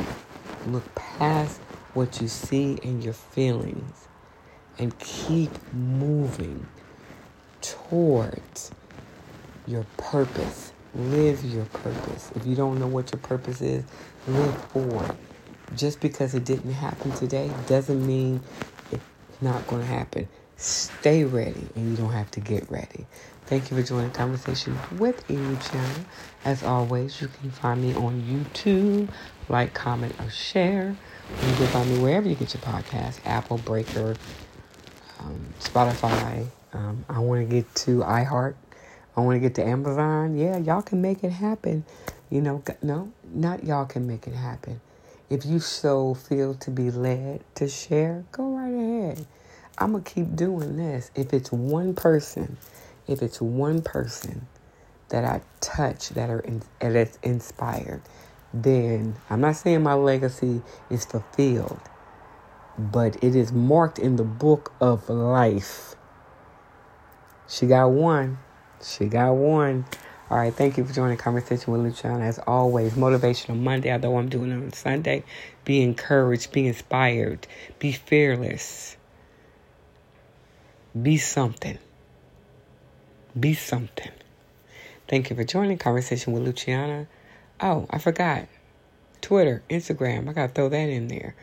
Look 0.68 0.94
past 0.94 1.61
what 1.98 2.20
you 2.20 2.28
see 2.28 2.78
and 2.84 3.02
your 3.02 3.12
feelings 3.12 4.06
and 4.78 4.96
keep 5.00 5.50
moving 5.72 6.64
towards 7.61 8.70
your 9.66 9.84
purpose. 9.96 10.72
Live 10.94 11.44
your 11.44 11.64
purpose. 11.64 12.30
If 12.37 12.46
you 12.46 12.54
don't 12.54 12.78
know 12.78 12.87
what 12.87 13.11
your 13.12 13.18
purpose 13.20 13.61
is, 13.61 13.82
live 14.28 14.54
for 14.66 15.06
it. 15.06 15.16
Just 15.76 16.00
because 16.00 16.37
it 16.37 16.44
didn't 16.44 16.72
happen 16.72 17.11
today 17.16 17.50
doesn't 17.66 18.06
mean 18.06 18.40
it's 18.92 19.02
not 19.42 19.66
going 19.66 19.82
to 19.82 19.88
happen. 19.88 20.28
stay 20.56 21.24
ready 21.24 21.66
and 21.74 21.90
you 21.90 21.96
don't 21.96 22.12
have 22.12 22.30
to 22.30 22.40
get 22.40 22.70
ready. 22.70 23.06
Thank 23.46 23.72
you 23.72 23.76
for 23.76 23.82
joining 23.82 24.11
the 24.11 24.14
conversation 24.14 24.78
with 24.98 25.28
Luciana. 25.28 26.04
As 26.44 26.62
always, 26.62 27.20
you 27.20 27.26
can 27.26 27.50
find 27.50 27.82
me 27.82 27.92
on 27.94 28.22
YouTube. 28.22 29.08
Like, 29.48 29.74
comment, 29.74 30.14
or 30.20 30.30
share. 30.30 30.94
You 31.31 31.55
can 31.57 31.67
find 31.69 31.91
me 31.91 31.99
wherever 31.99 32.29
you 32.29 32.35
get 32.35 32.55
your 32.55 32.62
podcast 32.62 33.21
Apple, 33.27 33.59
Breaker, 33.59 34.17
um, 35.21 35.47
Spotify. 35.61 36.47
Um, 36.73 37.05
I 37.09 37.19
want 37.19 37.49
to 37.49 37.55
get 37.55 37.75
to 37.77 38.01
iHeart. 38.01 38.55
I 39.17 39.21
want 39.21 39.37
to 39.37 39.41
get 39.41 39.55
to 39.57 39.64
Amazon. 39.64 40.37
Yeah, 40.38 40.59
y'all 40.59 40.83
can 40.83 41.03
make 41.03 41.25
it 41.25 41.31
happen. 41.31 41.85
You 42.31 42.41
know, 42.41 42.62
no, 42.83 43.12
not 43.33 43.64
y'all 43.64 43.87
can 43.87 44.07
make 44.07 44.27
it 44.27 44.35
happen. 44.35 44.81
If 45.31 45.45
you 45.45 45.61
so 45.61 46.14
feel 46.14 46.55
to 46.55 46.71
be 46.71 46.91
led 46.91 47.43
to 47.57 47.69
share, 47.69 48.25
go 48.33 48.57
right 48.57 48.73
ahead. 48.73 49.27
I'm 49.77 49.93
going 49.93 50.05
to 50.05 50.11
keep 50.11 50.35
doing 50.35 50.77
this. 50.77 51.11
If 51.14 51.35
it's 51.35 51.53
one 51.53 51.95
person, 51.95 52.57
if 53.07 53.23
it's 53.23 53.41
one 53.41 53.83
person 53.83 54.47
that 55.11 55.25
I 55.25 55.43
touch 55.61 56.11
that 56.11 56.31
are 56.31 56.41
in, 56.41 56.62
that's 56.81 57.19
inspired, 57.23 58.03
then 58.52 59.16
I'm 59.28 59.40
not 59.40 59.56
saying 59.56 59.82
my 59.82 59.94
legacy 59.94 60.62
is 60.90 61.04
fulfilled, 61.04 61.80
but 62.78 63.22
it 63.22 63.34
is 63.34 63.52
marked 63.52 63.98
in 63.98 64.16
the 64.16 64.24
book 64.24 64.72
of 64.80 65.08
life. 65.08 65.94
She 67.48 67.66
got 67.66 67.90
one. 67.90 68.38
She 68.82 69.06
got 69.06 69.32
one. 69.32 69.84
All 70.30 70.37
right, 70.37 70.52
thank 70.52 70.76
you 70.76 70.84
for 70.84 70.92
joining 70.92 71.16
conversation 71.16 71.72
with 71.72 71.82
Luciana. 71.82 72.24
As 72.24 72.38
always, 72.40 72.92
motivational 72.92 73.58
Monday, 73.58 73.90
although 73.90 74.18
I'm 74.18 74.28
doing 74.28 74.50
it 74.50 74.56
on 74.56 74.72
Sunday. 74.74 75.24
Be 75.64 75.82
encouraged, 75.82 76.52
be 76.52 76.66
inspired, 76.66 77.46
be 77.78 77.92
fearless, 77.92 78.98
be 81.00 81.16
something. 81.16 81.78
Be 83.38 83.54
something. 83.54 84.11
Thank 85.06 85.30
you 85.30 85.37
for 85.37 85.44
joining 85.44 85.78
Conversation 85.78 86.32
with 86.32 86.42
Luciana. 86.42 87.06
Oh, 87.61 87.87
I 87.90 87.99
forgot. 87.99 88.47
Twitter, 89.21 89.62
Instagram. 89.68 90.29
I 90.29 90.33
gotta 90.33 90.53
throw 90.53 90.68
that 90.68 90.88
in 90.88 91.09
there. 91.09 91.35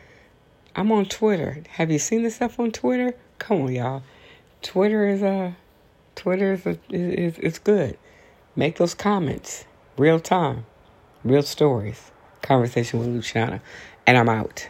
I'm 0.74 0.90
on 0.92 1.06
Twitter. 1.06 1.62
Have 1.70 1.90
you 1.90 1.98
seen 1.98 2.22
the 2.22 2.30
stuff 2.30 2.58
on 2.58 2.72
Twitter? 2.72 3.14
Come 3.38 3.62
on, 3.62 3.72
y'all. 3.72 4.02
Twitter 4.62 5.08
is 5.08 5.22
a 5.22 5.28
uh, 5.28 5.52
Twitter 6.14 6.54
is 6.54 6.66
a, 6.66 6.78
is 6.90 7.38
is 7.38 7.58
good. 7.58 7.98
Make 8.54 8.76
those 8.76 8.94
comments. 8.94 9.66
Real 9.98 10.18
time. 10.18 10.64
Real 11.22 11.42
stories. 11.42 12.10
Conversation 12.42 13.00
with 13.00 13.08
Luciana. 13.08 13.60
And 14.06 14.16
I'm 14.16 14.28
out. 14.28 14.68